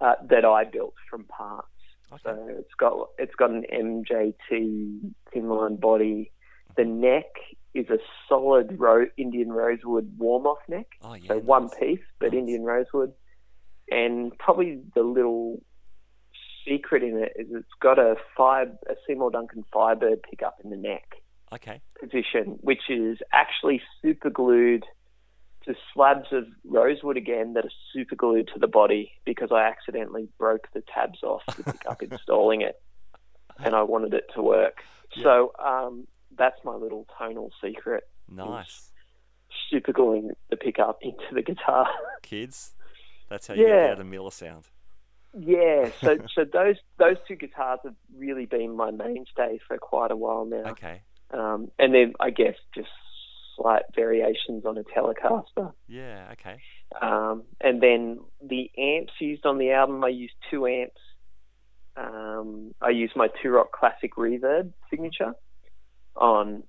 [0.00, 1.68] uh, that I built from parts.
[2.12, 2.20] Okay.
[2.24, 6.32] So it's got it's got an MJT thin line body.
[6.76, 7.26] The neck
[7.74, 7.98] is a
[8.28, 11.28] solid ro- Indian rosewood Warmoth neck, Oh yeah.
[11.28, 12.38] so one piece, but Nice.
[12.38, 13.12] Indian rosewood.
[13.90, 15.62] And probably the little
[16.66, 20.76] secret in it is it's got a fire, a Seymour Duncan Firebird pickup in the
[20.76, 21.04] neck
[21.52, 21.80] Okay.
[22.00, 24.84] position, which is actually super glued
[25.64, 30.28] to slabs of rosewood again that are super glued to the body because I accidentally
[30.38, 32.80] broke the tabs off the pickup installing it,
[33.58, 34.78] and I wanted it to work.
[35.16, 35.22] Yeah.
[35.24, 36.06] So um,
[36.38, 38.90] that's my little tonal secret: Nice.
[39.70, 41.88] super gluing the pickup into the guitar.
[42.22, 42.72] Kids,
[43.28, 44.68] That's how you get the Adam Miller sound.
[45.38, 50.16] Yeah, so so those those two guitars have really been my mainstay for quite a
[50.16, 50.70] while now.
[50.70, 51.02] Okay.
[51.30, 52.88] Um, and then I guess just
[53.56, 55.72] slight variations on a Telecaster.
[55.86, 56.32] Yeah.
[56.32, 56.56] Okay.
[57.02, 61.00] Um, and then the amps used on the album, I used two amps.
[61.96, 65.34] Um, I used my Two Rock Classic Reverb signature
[66.16, 66.62] on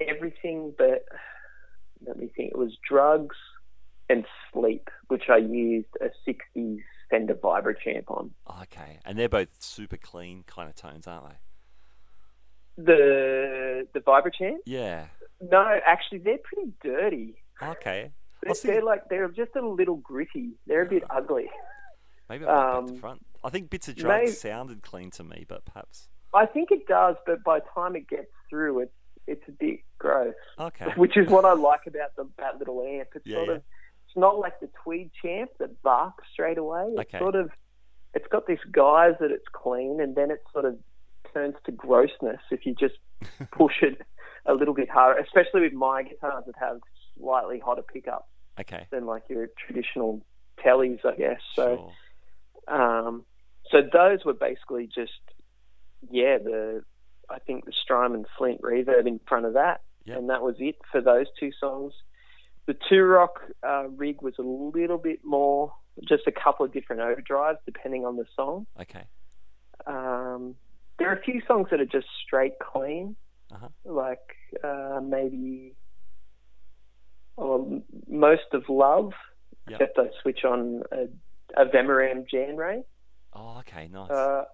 [0.00, 1.04] everything but,
[2.06, 3.36] let me think, it was Drugs
[4.08, 6.80] and Sleep, which I used a 60s
[7.10, 8.30] Fender Vibro Champ on.
[8.62, 8.98] Okay.
[9.04, 11.36] And they're both super clean kind of tones, aren't they?
[12.78, 14.62] The the Vibro Champ?
[14.64, 15.06] Yeah.
[15.40, 17.34] No, actually, they're pretty dirty.
[17.62, 18.12] Okay.
[18.42, 20.52] They're, thinking- they're like they're just a little gritty.
[20.66, 21.50] They're a bit ugly.
[22.30, 23.26] Maybe I'll go back to um, front.
[23.44, 26.08] I think bits of drugs may- sounded clean to me, but perhaps.
[26.34, 28.92] I think it does, but by the time it gets through, it's
[29.26, 30.34] it's a bit gross.
[30.58, 30.86] Okay.
[30.96, 33.08] Which is what I like about the, that little amp.
[33.14, 33.54] It's Yeah, sort yeah.
[33.56, 33.62] of
[34.08, 36.86] it's not like the tweed champ that barks straight away.
[36.90, 37.18] It's Okay.
[37.18, 37.50] sort of
[38.14, 40.78] it's got this guise that it's clean, and then it sort of
[41.32, 42.96] turns to grossness if you just
[43.52, 44.00] push it
[44.46, 45.20] a little bit harder.
[45.20, 46.78] Especially with my guitars that have
[47.18, 48.26] slightly hotter pickups
[48.60, 48.86] Okay.
[48.90, 50.20] than like your traditional
[50.64, 51.40] tellies, I guess.
[51.54, 51.76] So.
[51.76, 51.92] Sure.
[52.68, 53.24] Um,
[53.70, 55.12] so those were basically just,
[56.10, 56.82] yeah, the
[57.30, 60.18] I think the Strymon Flint reverb in front of that, Yep.
[60.18, 61.92] and that was it for those two songs.
[62.66, 65.72] The two rock uh, rig was a little bit more,
[66.08, 68.66] just a couple of different overdrives depending on the song.
[68.80, 69.04] Okay.
[69.86, 70.54] Um,
[70.98, 73.16] there are a few songs that are just straight clean,
[73.52, 73.68] Uh-huh.
[73.84, 74.20] like
[74.62, 75.74] uh, maybe
[77.36, 79.12] or most of love,
[79.68, 79.80] Yep.
[79.80, 81.06] except I switch on a,
[81.60, 82.82] a Vemuram Jan Ray
[83.32, 83.88] Oh, okay.
[83.88, 84.10] Nice.
[84.10, 84.44] uh,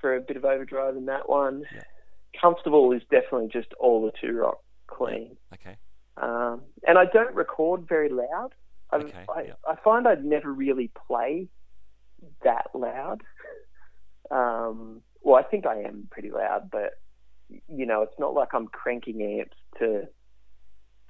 [0.00, 1.64] for a bit of overdrive in that one.
[1.74, 1.82] Yeah.
[2.40, 5.36] Comfortable is definitely just all the two rock clean.
[5.54, 5.76] okay.
[6.16, 8.50] Um, and I don't record very loud.
[8.92, 9.52] I, Okay, I, yeah.
[9.66, 11.48] I find I'd never really play
[12.44, 13.22] that loud.
[14.30, 16.94] Um, well, I think I am pretty loud, but
[17.68, 20.08] you know, it's not like I'm cranking amps to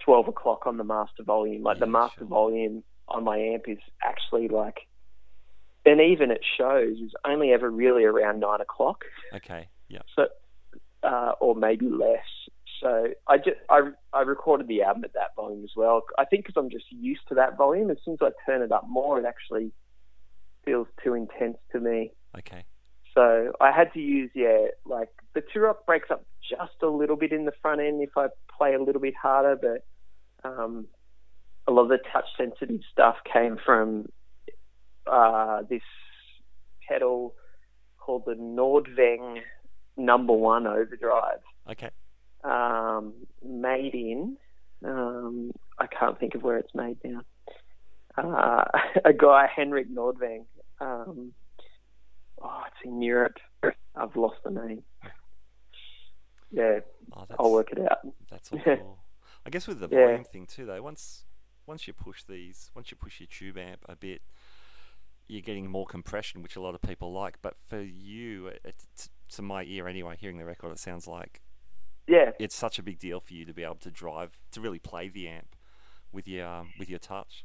[0.04, 1.62] 12 o'clock on the master volume.
[1.62, 2.28] Like the master sure.
[2.28, 4.78] volume on my amp is actually like,
[5.86, 9.04] and even at shows is only ever really around nine o'clock.
[9.34, 9.68] Okay.
[9.88, 10.02] Yeah.
[10.14, 10.26] So,
[11.02, 12.24] uh, or maybe less.
[12.80, 16.02] So I just I I recorded the album at that volume as well.
[16.18, 17.90] I think because I'm just used to that volume.
[17.90, 19.72] As soon as I turn it up more, it actually
[20.64, 22.12] feels too intense to me.
[22.38, 22.64] Okay.
[23.14, 27.16] So I had to use yeah, like the two rock breaks up just a little
[27.16, 30.86] bit in the front end if I play a little bit harder, but um,
[31.66, 34.08] a lot of the touch sensitive stuff came from
[35.10, 35.82] uh, this
[36.88, 37.34] pedal
[37.98, 39.40] called the Nordvang
[39.96, 41.90] Number One Overdrive, Okay.
[42.44, 43.12] um,
[43.44, 44.36] made in
[44.84, 47.20] um, I can't think of where it's made now.
[48.16, 48.64] Uh,
[49.04, 50.44] a guy Henrik Nordvang.
[50.80, 51.32] Um,
[52.42, 53.36] oh, it's in Europe.
[53.94, 54.82] I've lost the name.
[56.50, 56.80] Yeah,
[57.12, 57.98] Oh, I'll work it out.
[58.30, 59.04] That's all cool.
[59.46, 60.06] I guess with the Yeah.
[60.06, 60.82] volume thing too, though.
[60.82, 61.24] Once
[61.66, 64.22] once you push these, once you push your tube amp a bit,
[65.30, 67.38] you're getting more compression, which a lot of people like.
[67.42, 71.40] But for you, it, to my ear anyway, hearing the record, it sounds like
[72.06, 74.78] Yeah, it's such a big deal for you to be able to drive to really
[74.78, 75.54] play the amp
[76.12, 77.44] with your um, with your touch.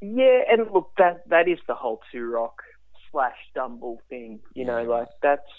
[0.00, 2.62] yeah, and look, that that is the whole two rock
[3.10, 4.40] slash Dumble thing.
[4.54, 5.50] You know, like that's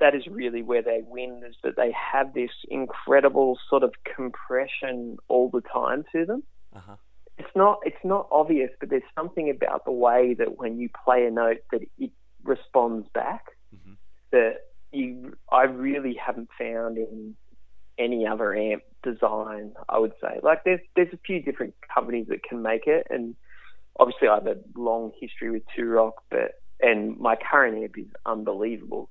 [0.00, 5.16] that is really where they win is that they have this incredible sort of compression
[5.28, 6.42] all the time to them.
[6.74, 6.96] Uh huh.
[7.38, 11.26] It's not it's not obvious, but there's something about the way that when you play
[11.26, 12.10] a note that it
[12.44, 13.96] responds back Mhm.
[14.30, 17.36] that you I really haven't found in
[17.98, 19.74] any other amp design.
[19.88, 23.34] I would say like there's there's a few different companies that can make it, and
[23.98, 28.06] obviously I have a long history with Two Rock, but and my current amp is
[28.26, 29.08] unbelievable.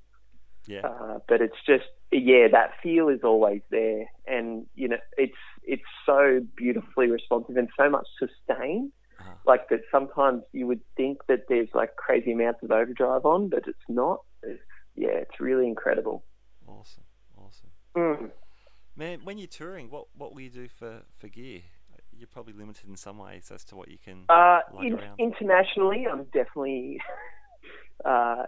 [0.66, 0.86] Yeah.
[0.86, 5.82] Uh, but it's just yeah, that feel is always there, and you know it's it's
[6.06, 8.92] so beautifully responsive and so much sustain.
[9.20, 9.34] Uh-huh.
[9.46, 13.64] Like that, sometimes you would think that there's like crazy amounts of overdrive on, but
[13.66, 14.20] it's not.
[14.42, 14.60] It's,
[14.96, 16.24] yeah, it's really incredible.
[16.66, 17.04] Awesome.
[17.36, 17.70] Awesome.
[17.96, 18.30] Mm.
[18.96, 21.60] Man, when you're touring, what what will you do for for gear?
[22.16, 24.24] You're probably limited in some ways as to what you can.
[24.28, 27.00] Uh, in, internationally, I'm definitely
[28.04, 28.44] uh,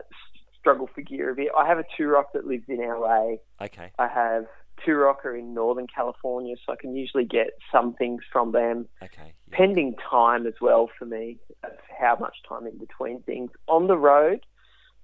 [0.67, 1.49] struggle for gear a bit.
[1.57, 3.37] I have a two rock that lives in LA.
[3.63, 3.93] Okay.
[4.01, 4.47] I have
[4.85, 8.89] two rocker in Northern California, so I can usually get some things from them.
[9.03, 9.33] Okay.
[9.49, 9.57] Yeah.
[9.57, 13.53] pending time as well for me of how much time in between things.
[13.69, 14.41] On the road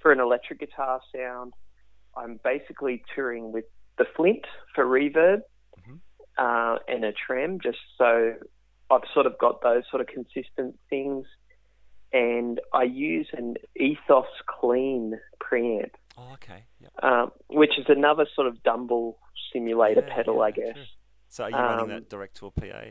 [0.00, 1.52] for an electric guitar sound,
[2.16, 3.66] I'm basically touring with
[3.98, 4.44] the Flint
[4.74, 5.42] for reverb
[5.78, 6.00] Mhm.
[6.38, 8.34] uh, and a trem, just so
[8.90, 11.24] I've sort of got those sort of consistent things.
[12.12, 16.64] And I use an Ethos Clean preamp, Oh, okay.
[16.80, 16.92] Yep.
[17.04, 19.18] um, which is another sort of Dumble
[19.52, 20.74] simulator Yeah, pedal, yeah, I guess.
[20.74, 20.84] true.
[21.28, 22.84] So are you running Um, that direct to a PA?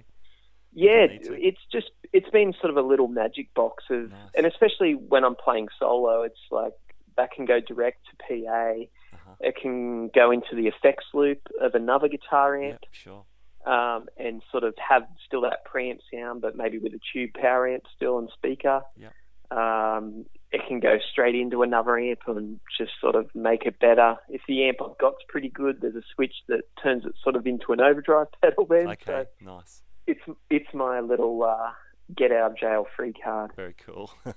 [0.73, 4.19] Yeah, it's just it's been sort of a little magic box of, Nice.
[4.35, 6.73] and especially when I'm playing solo, it's like
[7.17, 8.71] that can go direct to PA.
[9.13, 9.35] Uh-huh.
[9.41, 13.25] It can go into the effects loop of another guitar amp, Yep, sure.
[13.65, 17.67] Um, and sort of have still that preamp sound, but maybe with a tube power
[17.67, 18.81] amp still and speaker.
[18.97, 19.13] Yep.
[19.57, 24.15] Um, it can go straight into another amp and just sort of make it better.
[24.29, 27.45] If the amp I've got's pretty good, there's a switch that turns it sort of
[27.45, 28.87] into an overdrive pedal then.
[28.89, 29.81] Okay, So nice.
[30.07, 31.71] it's it's my little uh,
[32.15, 33.51] get out of jail free card.
[33.55, 34.11] Very cool.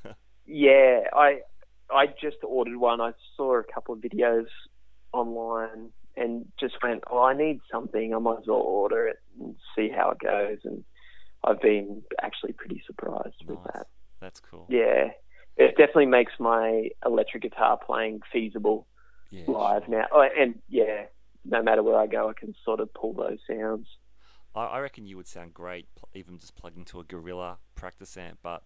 [0.46, 1.38] Yeah, I
[1.90, 3.00] I just ordered one.
[3.00, 4.48] I saw a couple of videos
[5.12, 8.14] online and just went, oh, I need something.
[8.14, 10.58] I might as well order it and see how it goes.
[10.64, 10.84] And
[11.42, 13.86] I've been actually pretty surprised with that.
[14.20, 14.66] That's cool.
[14.68, 15.10] Yeah,
[15.56, 18.86] it definitely makes my electric guitar playing feasible
[19.30, 19.98] Yeah, live sure.
[19.98, 20.06] now.
[20.12, 21.04] Oh, and yeah,
[21.44, 23.86] no matter where I go, I can sort of pull those sounds.
[24.56, 28.38] I, reckon you would sound great, even just plugged into a Gorilla practice amp.
[28.40, 28.62] But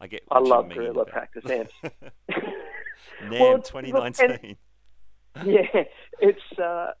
[0.00, 0.22] I get.
[0.30, 1.74] I love Gorilla practice amps.
[3.22, 4.56] NAMM Well, look, 2019.
[5.46, 5.84] yeah,
[6.20, 6.92] it's uh,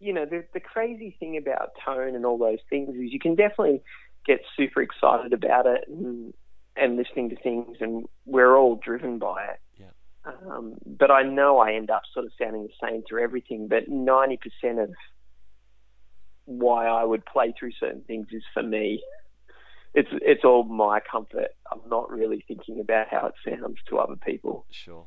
[0.00, 3.34] you know the the crazy thing about tone and all those things is you can
[3.34, 3.82] definitely
[4.26, 6.32] get super excited about it and
[6.76, 9.60] and listening to things, and we're all driven by it.
[9.78, 10.32] Yeah.
[10.50, 13.68] Um, but I know I end up sort of sounding the same through everything.
[13.68, 14.90] But ninety percent of
[16.44, 19.02] why I would play through certain things is for me.
[19.94, 21.48] It's it's all my comfort.
[21.70, 25.06] I'm not really thinking about how it sounds to other people Sure.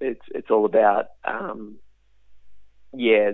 [0.00, 1.76] it's it's all about um,
[2.96, 3.32] yeah,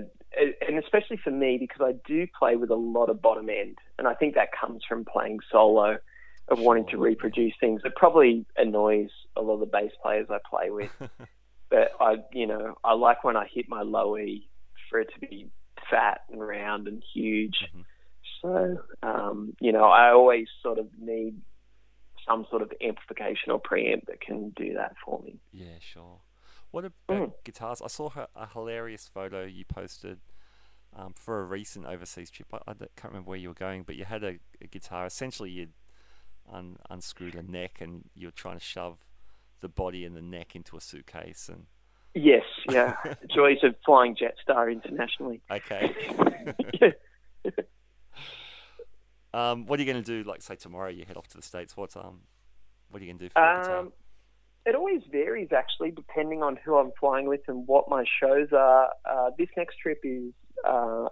[0.67, 4.07] and especially for me because I do play with a lot of bottom end, and
[4.07, 5.99] I think that comes from playing solo,
[6.49, 7.83] of wanting to reproduce things.
[7.85, 10.91] It probably annoys a lot of the bass players I play with,
[11.71, 14.49] but I you know I like when I hit my low E
[14.89, 15.49] for it to be
[15.91, 17.57] fat and round and huge.
[17.75, 17.85] Mhm.
[18.43, 21.41] So um, you know I always sort of need
[22.27, 25.39] some sort of amplification or preamp that can do that for me.
[25.53, 26.21] Yeah, sure.
[26.71, 27.33] What about Mm.
[27.45, 27.83] guitars?
[27.83, 30.21] I saw her, a hilarious photo you posted
[30.95, 32.49] um, for a recent overseas trip.
[32.53, 35.07] I, I can't remember where you were going, but you had a, a guitar.
[35.07, 35.73] Essentially, you'd
[36.53, 38.99] un, unscrewed a neck and you were trying to shove
[39.61, 41.49] the body and the neck into a suitcase.
[41.49, 41.67] And
[42.15, 42.97] Yes, yeah.
[43.33, 45.41] Joys of flying Jetstar internationally.
[45.51, 45.95] okay,
[49.33, 50.29] um, what are you going to do?
[50.29, 51.77] Like, say tomorrow you head off to the states.
[51.77, 52.23] What um,
[52.91, 53.87] what are you going to do for your guitar?
[54.67, 58.91] It always varies actually, depending on who I'm flying with and what my shows are.
[59.09, 60.33] Uh, this next trip is
[60.67, 61.09] uh,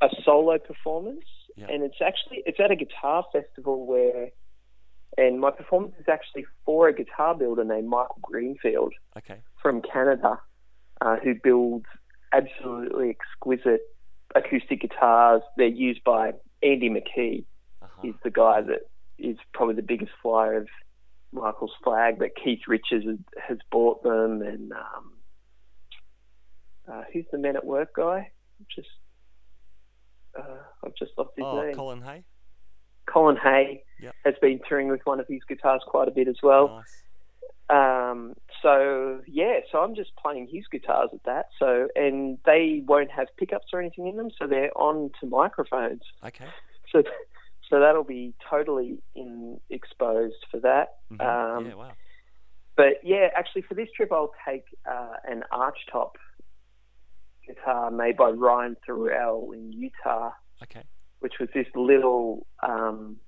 [0.00, 1.24] a solo performance,
[1.56, 1.66] Yeah.
[1.70, 4.30] and it's actually it's at a guitar festival where,
[5.16, 10.40] and my performance is actually for a guitar builder named Michael Greenfield Okay, from Canada,
[11.00, 11.86] uh, who builds
[12.32, 13.82] absolutely exquisite
[14.34, 15.42] acoustic guitars.
[15.56, 16.32] They're used by
[16.62, 17.44] Andy McKee.
[17.80, 18.02] uh-huh.
[18.02, 18.80] He's the guy that
[19.18, 20.68] is probably the biggest flyer of
[21.32, 23.06] Michael's flag, but Keith Richards
[23.46, 25.12] has, bought them, and um,
[26.90, 28.30] uh, who's the Men at Work guy?
[28.74, 28.88] Just
[30.38, 31.74] uh, I've just lost his oh, name.
[31.74, 32.24] Colin Hay.
[33.06, 34.14] Colin Hay Yep.
[34.24, 36.68] has been touring with one of his guitars quite a bit as well.
[36.68, 37.02] Nice.
[37.70, 41.46] Um, so yeah, so I'm just playing his guitars at that.
[41.58, 46.02] So and they won't have pickups or anything in them, so they're on to microphones.
[46.24, 46.46] Okay.
[46.92, 47.02] So
[47.68, 50.88] so that'll be totally in exposed for that.
[51.12, 51.20] Mhm.
[51.20, 51.74] Um, yeah.
[51.74, 51.92] Wow.
[52.76, 56.12] But yeah, actually for this trip I'll take uh, an archtop
[57.46, 60.30] guitar made by Ryan Thorell in Utah,
[60.62, 60.82] Okay.
[61.20, 62.46] which was this little.
[62.62, 63.18] Um,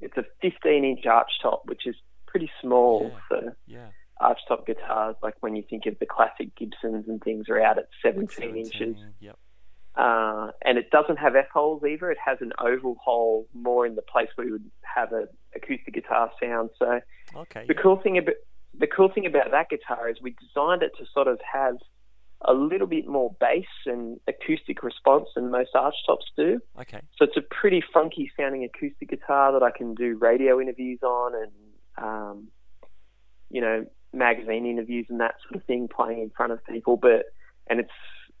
[0.00, 1.96] it's a 15 inch archtop, which is
[2.26, 3.18] pretty small Yeah.
[3.28, 3.90] for Yeah.
[4.20, 5.16] archtop guitars.
[5.22, 8.56] Like when you think of the classic Gibsons and things are out at 17, Like
[8.56, 8.96] inches.
[9.20, 9.38] Yep.
[9.96, 12.10] Uh, and it doesn't have F holes either.
[12.10, 15.94] It has an oval hole more in the place where you would have an acoustic
[15.94, 16.70] guitar sound.
[16.78, 17.00] So
[17.34, 17.64] Okay.
[17.66, 18.36] the cool thing about
[18.78, 21.76] the cool thing about that guitar is we designed it to sort of have
[22.42, 26.60] a little bit more bass and acoustic response than most archtops do.
[26.80, 27.00] Okay.
[27.16, 31.32] So it's a pretty funky sounding acoustic guitar that I can do radio interviews on
[31.34, 31.52] and
[31.98, 32.48] um,
[33.50, 36.96] you know magazine interviews and that sort of thing, playing in front of people.
[36.96, 37.26] But
[37.68, 37.90] and it's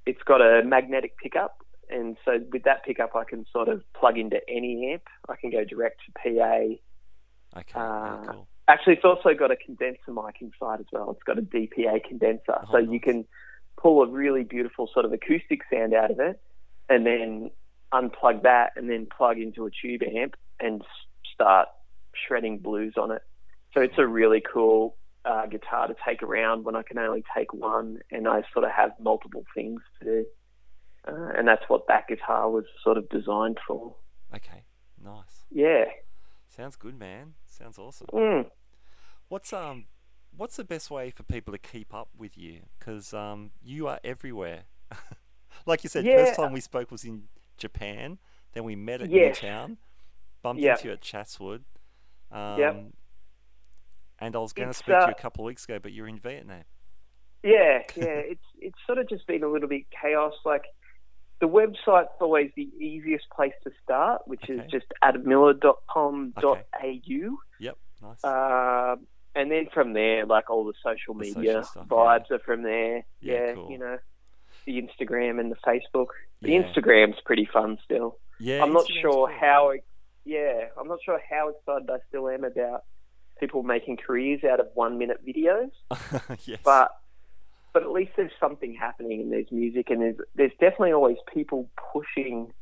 [0.06, 4.18] it's got a magnetic pickup, and so with that pickup, I can sort of plug
[4.18, 5.02] into any amp.
[5.28, 7.58] I can go direct to PA.
[7.60, 7.72] Okay.
[7.74, 8.48] Uh, cool.
[8.68, 11.10] Actually, it's also got a condenser mic inside as well.
[11.10, 12.88] It's got a DPA condenser, Oh, so nice.
[12.90, 13.24] you can
[13.76, 16.40] pull a really beautiful sort of acoustic sound out of it,
[16.88, 17.50] and then
[17.92, 20.82] unplug that, and then plug into a tube amp and
[21.34, 21.68] start
[22.14, 23.22] shredding blues on it.
[23.74, 27.52] So it's a really cool uh, guitar to take around when I can only take
[27.52, 30.26] one, and I sort of have multiple things to do.
[31.08, 33.94] Uh, and that's what that guitar was sort of designed for.
[34.34, 34.64] Okay,
[35.02, 35.44] nice.
[35.50, 35.84] Yeah.
[36.48, 37.34] Sounds good, man.
[37.46, 38.08] Sounds awesome.
[38.12, 38.46] Mm.
[39.28, 39.86] What's um,
[40.36, 42.60] what's the best way for people to keep up with you?
[42.78, 44.64] Because um, you are everywhere.
[45.66, 46.16] like you said, Yeah.
[46.24, 47.24] first time we spoke was in
[47.56, 48.18] Japan.
[48.52, 49.40] Then we met at Yes.
[49.42, 49.78] Newtown.
[50.42, 50.76] Bumped Yep.
[50.78, 51.64] into you at Chatswood.
[52.32, 52.84] Um, Yep.
[54.20, 55.78] And I was going to It's, speak to you uh, a couple of weeks ago,
[55.82, 56.62] but you're in Vietnam.
[57.42, 58.04] Yeah, yeah.
[58.04, 60.34] It's it's sort of just been a little bit chaos.
[60.44, 60.64] Like
[61.40, 64.54] the website's always the easiest place to start, which Okay.
[64.62, 67.36] is just admiller.com.au.
[67.58, 68.24] Yep, nice.
[68.24, 72.40] Um, and then from there, like all the social The media social stuff, vibes are
[72.40, 73.04] from there.
[73.20, 73.70] Yeah, Yeah, cool.
[73.70, 73.98] you know,
[74.66, 76.08] the Instagram and the Facebook.
[76.42, 76.62] The Yeah.
[76.62, 78.18] Instagram's pretty fun still.
[78.38, 79.38] yeah, I'm not Instagram's sure cool.
[79.38, 79.72] how.
[80.24, 82.84] Yeah, I'm not sure how excited I still am about
[83.40, 85.70] people making careers out of one minute videos,
[86.46, 86.60] yes.
[86.64, 86.90] but
[87.72, 91.70] but at least there's something happening and there's music and there's there's definitely always people
[91.92, 92.52] pushing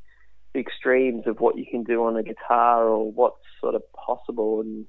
[0.54, 4.60] the extremes of what you can do on a guitar or what's sort of possible
[4.60, 4.86] and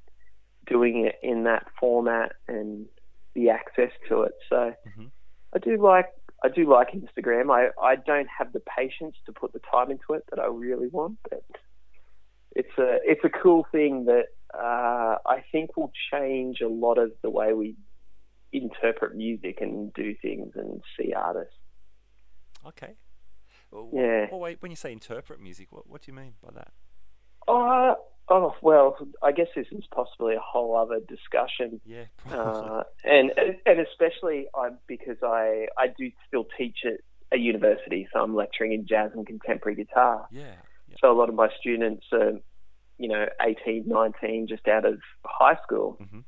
[0.68, 2.86] doing it in that format and
[3.34, 4.34] the access to it.
[4.50, 5.12] So Mhm.
[5.54, 6.08] I do like
[6.44, 7.52] I do like Instagram.
[7.52, 10.88] I, I don't have the patience to put the time into it that I really
[10.88, 11.44] want, but
[12.56, 17.12] it's a it's a cool thing that uh, I think will change a lot of
[17.22, 17.76] the way we
[18.52, 21.54] interpret music and do things and see artists.
[22.66, 22.96] Okay.
[23.72, 24.28] Well, Yeah.
[24.32, 24.62] Well, wait.
[24.62, 26.72] When you say interpret music, what what do you mean by that?
[27.48, 27.96] Oh,
[28.28, 31.80] oh well, I guess this is possibly a whole other discussion.
[31.86, 33.32] Yeah, uh, and
[33.66, 37.00] and especially I because I I do still teach at
[37.32, 40.28] a university, so I'm lecturing in jazz and contemporary guitar.
[40.32, 40.56] yeah.
[40.90, 40.96] Yeah.
[41.02, 42.32] So a lot of my students are,
[43.00, 46.24] you know, 18, 19, just out of high school, Mhm.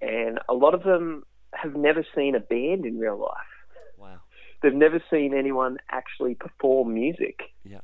[0.00, 3.54] and a lot of them have never seen a band in real life.
[3.96, 4.20] Wow.
[4.62, 7.40] They've never seen anyone actually perform music.
[7.64, 7.80] Yeah.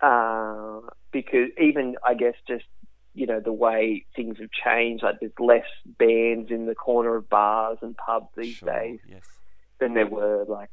[0.00, 0.80] uh,
[1.12, 2.64] because even I guess just
[3.12, 5.66] you know the way things have changed, like there's less
[5.98, 8.72] bands in the corner of bars and pubs these sure.
[8.72, 9.26] days Yes.
[9.78, 10.70] than there were like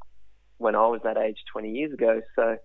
[0.59, 2.21] when I was that age 20 years ago.
[2.37, 2.57] So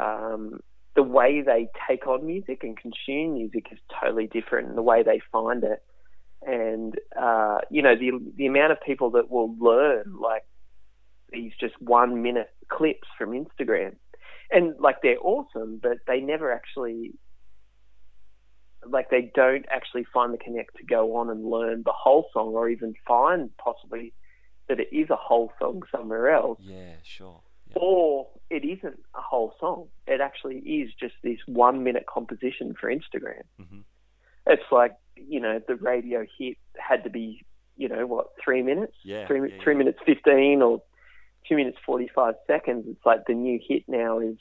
[0.00, 0.60] um,
[0.94, 5.02] the way they take on music and consume music is totally different, and the way
[5.02, 5.82] they find it.
[6.46, 10.44] And uh, you know the the amount of people that will learn like
[11.32, 13.96] these just one minute clips from Instagram,
[14.50, 17.12] and like they're awesome, but they never actually
[18.86, 22.54] like they don't actually find the connect to go on and learn the whole song,
[22.54, 24.12] or even find possibly
[24.68, 26.94] that it is a whole song somewhere else Yeah.
[27.02, 27.40] Sure.
[27.68, 27.76] Yeah.
[27.76, 29.88] or it isn't a whole song.
[30.06, 33.42] It actually is just this one minute composition for Instagram.
[33.58, 33.80] hmm
[34.46, 37.44] It's like, you know, the radio hit had to be,
[37.76, 38.94] you know, what, three minutes?
[39.02, 39.78] Yeah, Three, yeah, three yeah.
[39.78, 40.82] minutes 15 or
[41.48, 42.84] two minutes 45 seconds.
[42.88, 44.36] It's like the new hit now is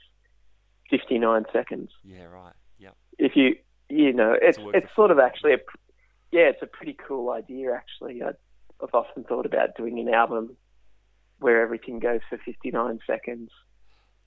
[0.91, 1.89] 59 seconds.
[2.03, 2.25] Yeah.
[2.25, 2.53] Right.
[2.77, 2.95] Yep.
[3.17, 3.55] If you,
[3.89, 5.59] you know, it's, work it's sort of actually a,
[6.31, 8.21] yeah, it's a pretty cool idea actually.
[8.21, 8.29] I,
[8.81, 10.55] I've often thought about doing an album
[11.39, 13.49] where everything goes for 59 seconds.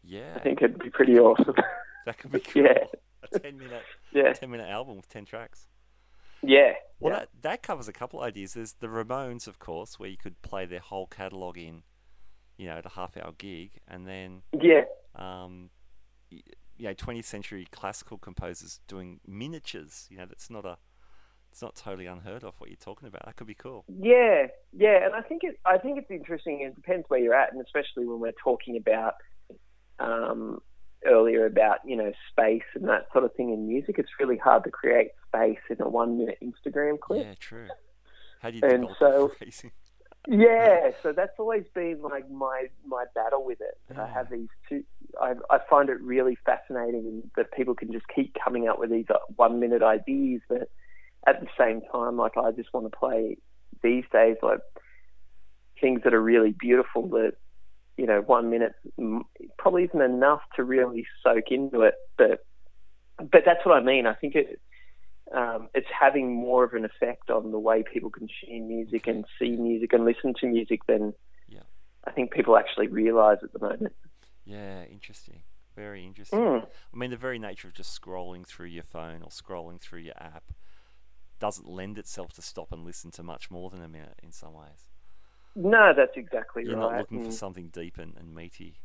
[0.07, 0.35] Yeah.
[0.37, 1.55] I think it'd be pretty awesome.
[2.07, 2.63] that could be cool.
[2.65, 2.85] Yeah.
[3.33, 3.83] A ten minute,
[4.13, 5.67] yeah, ten minute album with ten tracks.
[6.43, 7.19] yeah, Well, yeah.
[7.21, 8.55] that that covers a couple ideas.
[8.55, 11.83] There's the Ramones, of course, where you could play their whole catalog in,
[12.57, 14.83] you know, at a half hour gig, and then yeah,
[15.17, 15.71] um,
[16.31, 16.43] you
[16.79, 20.07] know, 20th century classical composers doing miniatures.
[20.09, 20.77] You know, that's not a,
[21.51, 22.55] it's not totally unheard of.
[22.61, 23.85] What you're talking about, that could be cool.
[23.89, 25.05] yeah, yeah.
[25.05, 26.61] And I think it, I think it's interesting.
[26.61, 29.15] It depends where you're at, and especially when we're talking about
[29.99, 30.61] um,
[31.05, 33.97] earlier about you know space and that sort of thing in music.
[33.99, 37.24] It's really hard to create space in a one minute Instagram clip.
[37.24, 37.68] Yeah, true.
[38.40, 39.32] How do you And so-
[40.28, 43.78] Yeah, so that's always been like my my battle with it.
[43.97, 44.82] I have these two.
[45.22, 49.07] I I find it really fascinating that people can just keep coming up with these
[49.09, 50.68] uh, one minute ideas, but
[51.28, 53.36] at the same time, like I just want to play
[53.84, 54.59] these days like
[55.80, 57.09] things that are really beautiful.
[57.11, 57.34] That
[57.97, 58.74] you know, one minute
[59.59, 62.44] probably isn't enough to really soak into it, but
[63.18, 64.07] but that's what I mean.
[64.07, 64.61] I think it
[65.34, 69.51] um, it's having more of an effect on the way people consume music and see
[69.57, 71.14] music and listen to music than
[71.49, 71.61] Yeah.
[72.05, 73.94] I think people actually realise at the moment.
[74.44, 75.42] Yeah, interesting.
[75.74, 76.38] Very interesting.
[76.38, 76.64] Mm.
[76.64, 80.16] I mean, the very nature of just scrolling through your phone or scrolling through your
[80.16, 80.53] app
[81.38, 84.55] doesn't lend itself to stop and listen to much more than a minute in some
[84.55, 84.86] ways.
[85.57, 86.71] No, that's exactly right.
[86.71, 88.79] You're not looking for something deep and, and meaty.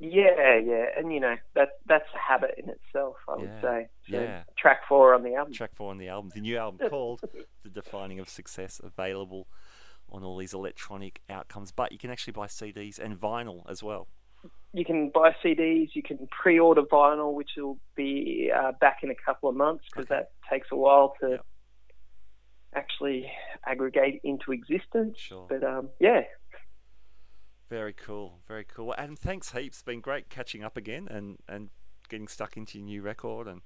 [0.00, 3.16] Yeah, yeah, and you know that that's a habit in itself.
[3.28, 3.88] I would say.
[4.08, 4.42] So yeah.
[4.56, 5.54] Track four on the album.
[5.54, 7.22] Track four on the album, the new album called
[7.64, 9.48] "The Defining of Success," available
[10.10, 11.72] on all these electronic outcomes.
[11.72, 14.06] But you can actually buy CDs and vinyl as well.
[14.72, 15.88] You can buy CDs.
[15.94, 20.04] You can pre-order vinyl, which will be uh, back in a couple of months because
[20.08, 20.20] Okay.
[20.20, 21.46] that takes a while to Yep.
[22.78, 23.30] Actually
[23.66, 25.18] aggregate into existence.
[25.18, 25.46] Sure.
[25.48, 26.22] But um, yeah,
[27.68, 28.86] Very cool, very cool.
[28.86, 29.78] Well, Adam, thanks heaps.
[29.78, 31.68] It's been great catching up again and, and
[32.08, 33.60] getting stuck into your new record and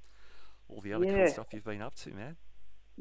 [0.68, 1.26] all the other cool Yeah.
[1.28, 2.36] stuff you've been up to, man.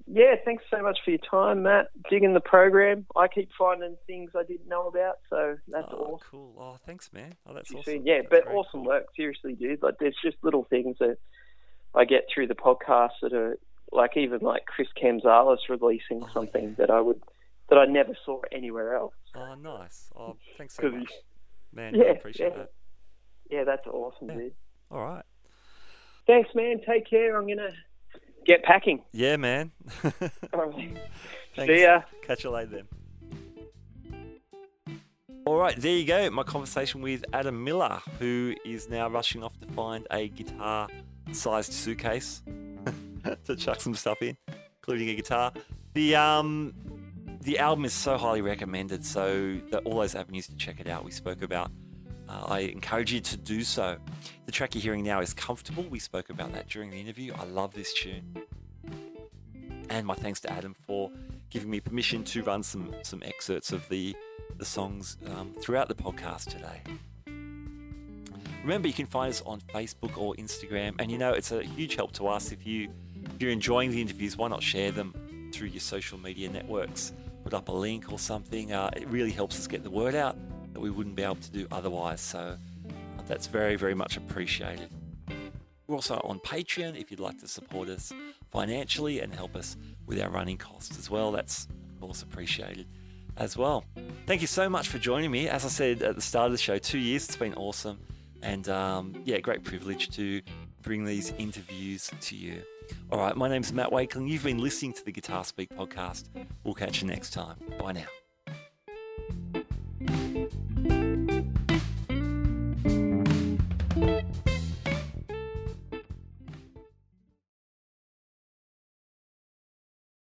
[0.06, 0.36] yeah.
[0.46, 1.88] Thanks so much for your time, Matt.
[2.10, 3.06] Digging the program.
[3.16, 6.28] I keep finding things I didn't know about, so that's oh, awesome.
[6.30, 6.56] cool.
[6.60, 7.34] Oh, thanks, man.
[7.48, 7.84] Oh, that's awesome.
[7.84, 8.06] soon.
[8.06, 8.86] Yeah, That's but awesome cool.
[8.86, 9.06] work.
[9.16, 9.82] Seriously, dude.
[9.82, 11.18] Like, there's just little things that
[11.96, 13.58] I get through the podcast that are
[13.92, 17.22] like even like Chris Kamzelas releasing Oh, something that I would
[17.70, 19.14] that I never saw anywhere else.
[19.36, 20.10] Oh, nice.
[20.16, 21.12] Oh, thanks so much,
[21.74, 21.96] man.
[21.96, 22.58] yeah, I appreciate yeah.
[22.58, 22.72] that.
[23.50, 24.36] Yeah, that's awesome, Yeah.
[24.36, 24.54] dude.
[24.92, 25.24] All right.
[26.28, 26.82] Thanks, man.
[26.86, 27.38] Take care.
[27.38, 27.72] I'm gonna
[28.46, 29.02] get packing.
[29.14, 29.72] Yeah, man.
[30.54, 30.98] All right.
[31.56, 31.74] Thanks.
[31.74, 32.02] See ya.
[32.26, 32.88] Catch you later then.
[35.46, 36.30] All right, there you go.
[36.30, 40.88] My conversation with Adam Miller, who is now rushing off to find a guitar
[41.32, 42.44] sized suitcase
[43.46, 44.38] to chuck some stuff in,
[44.82, 45.52] including a guitar.
[45.94, 46.74] The um
[47.42, 51.12] the album is so highly recommended, so all those avenues to check it out we
[51.12, 51.72] spoke about.
[52.30, 53.98] Uh, I encourage you to do so.
[54.46, 55.84] The track you're hearing now is Comfortable.
[55.84, 57.34] We spoke about that during the interview.
[57.34, 58.38] I love this tune.
[59.90, 61.12] And my thanks to Adam for
[61.50, 64.16] giving me permission to run some some excerpts of the
[64.58, 66.82] the songs um, throughout the podcast today.
[68.64, 71.96] Remember, you can find us on Facebook or Instagram, and you know it's a huge
[71.96, 72.90] help to us if you
[73.26, 74.38] if you're enjoying the interviews.
[74.38, 75.14] Why not share them
[75.54, 77.14] through your social media networks?
[77.44, 78.72] Put up a link or something.
[78.72, 80.38] Uh, it really helps us get the word out
[80.74, 82.22] that we wouldn't be able to do otherwise.
[82.22, 84.90] So uh, that's very very much appreciated.
[85.88, 88.14] We're also on Patreon if you'd like to support us
[88.50, 91.32] financially and help us with our running costs as well.
[91.32, 92.88] That's of course appreciated
[93.38, 93.84] as well.
[94.26, 95.50] Thank you so much for joining me.
[95.50, 98.00] As I said at the start of the show, two years, it's been awesome.
[98.42, 100.42] And um, yeah, great privilege to
[100.82, 102.62] bring these interviews to you.
[103.12, 104.28] All right, my name's Matt Wakeling.
[104.28, 106.26] You've been listening to the Guitar Speak podcast.
[106.64, 107.58] We'll catch you next time.
[107.80, 108.21] Bye now.